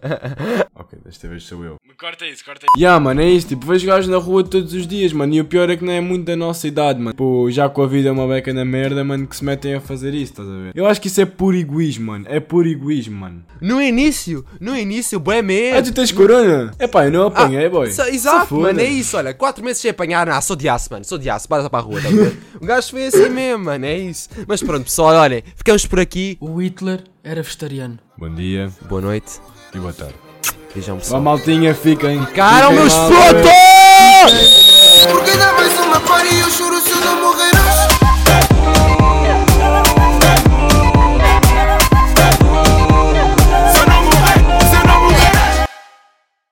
ok, 0.74 0.98
desta 1.02 1.28
vez 1.28 1.44
sou 1.44 1.64
eu. 1.64 1.76
Corta 1.98 2.26
isso, 2.26 2.44
corta 2.44 2.66
isso. 2.66 2.82
Ya, 2.84 2.98
mano, 3.00 3.22
é 3.22 3.30
isso, 3.30 3.48
tipo, 3.48 3.64
vejo 3.64 3.86
gajos 3.86 4.08
na 4.10 4.18
rua 4.18 4.44
todos 4.44 4.74
os 4.74 4.86
dias, 4.86 5.12
mano. 5.14 5.32
E 5.32 5.40
o 5.40 5.44
pior 5.46 5.70
é 5.70 5.76
que 5.78 5.84
não 5.84 5.92
é 5.92 6.00
muito 6.00 6.24
da 6.26 6.36
nossa 6.36 6.68
idade, 6.68 7.00
mano. 7.00 7.14
Pô, 7.16 7.50
já 7.50 7.68
com 7.70 7.82
a 7.82 7.86
vida 7.86 8.10
é 8.10 8.12
uma 8.12 8.26
beca 8.28 8.52
na 8.52 8.64
merda, 8.66 9.02
mano, 9.02 9.26
que 9.26 9.34
se 9.36 9.44
metem 9.44 9.74
a 9.74 9.80
fazer 9.80 10.12
isso, 10.12 10.32
estás 10.32 10.48
a 10.48 10.52
ver? 10.52 10.72
Eu 10.74 10.86
acho 10.86 11.00
que 11.00 11.06
isso 11.06 11.20
é 11.20 11.24
puro 11.24 11.56
egoísmo, 11.56 12.06
mano. 12.06 12.26
É 12.28 12.38
puro 12.40 12.68
egoísmo, 12.68 13.16
mano. 13.16 13.42
No 13.60 13.80
início, 13.80 14.44
no 14.60 14.73
início, 14.76 15.18
bué 15.20 15.38
Ah, 15.38 15.42
medo. 15.42 15.88
tu 15.90 15.94
tens 15.94 16.12
corona? 16.12 16.72
É 16.78 16.87
pá, 16.87 17.06
eu 17.06 17.12
não 17.12 17.26
apanhei, 17.26 17.68
boy. 17.68 17.90
Sa- 17.90 18.04
Se 18.04 18.10
Exato, 18.14 18.54
mano, 18.54 18.80
é 18.80 18.84
isso, 18.84 19.16
olha, 19.16 19.34
4 19.34 19.64
meses 19.64 19.80
sem 19.82 19.90
apanhar, 19.90 20.28
ah, 20.28 20.40
sou 20.40 20.56
de 20.56 20.68
aço, 20.68 20.88
mano, 20.90 21.04
sou 21.04 21.18
de 21.18 21.28
aço, 21.30 21.48
bora 21.48 21.68
para 21.68 21.78
a 21.78 21.82
rua, 21.82 22.00
tá? 22.00 22.08
O 22.60 22.64
gajo 22.66 22.90
foi 22.90 23.06
assim 23.06 23.28
mesmo, 23.28 23.64
mano, 23.64 23.84
é 23.87 23.96
isso. 23.98 24.28
Mas 24.46 24.62
pronto, 24.62 24.84
pessoal, 24.84 25.14
olhem, 25.14 25.42
ficamos 25.56 25.87
por 25.87 26.00
aqui. 26.00 26.37
O 26.40 26.60
Hitler 26.62 27.04
era 27.22 27.42
vegetariano. 27.42 27.98
Bom 28.18 28.32
dia 28.34 28.70
Boa 28.88 29.00
noite, 29.00 29.32
e 29.74 29.78
boa 29.78 29.92
tarde. 29.92 30.14
beijão 30.74 30.96
Vá, 30.96 31.00
pessoal. 31.02 31.22
maltinha, 31.22 31.74
fiquem. 31.74 32.22
Cara, 32.34 32.66
Fiquem 32.68 32.80
meus 32.80 32.94
putos! 32.94 33.14
Porque 35.10 35.37
dá 35.37 35.52
mais 35.52 35.78
uma 35.80 36.00
party 36.00 36.34
e 36.34 36.40
eu 36.40 36.50
choro 36.50 36.73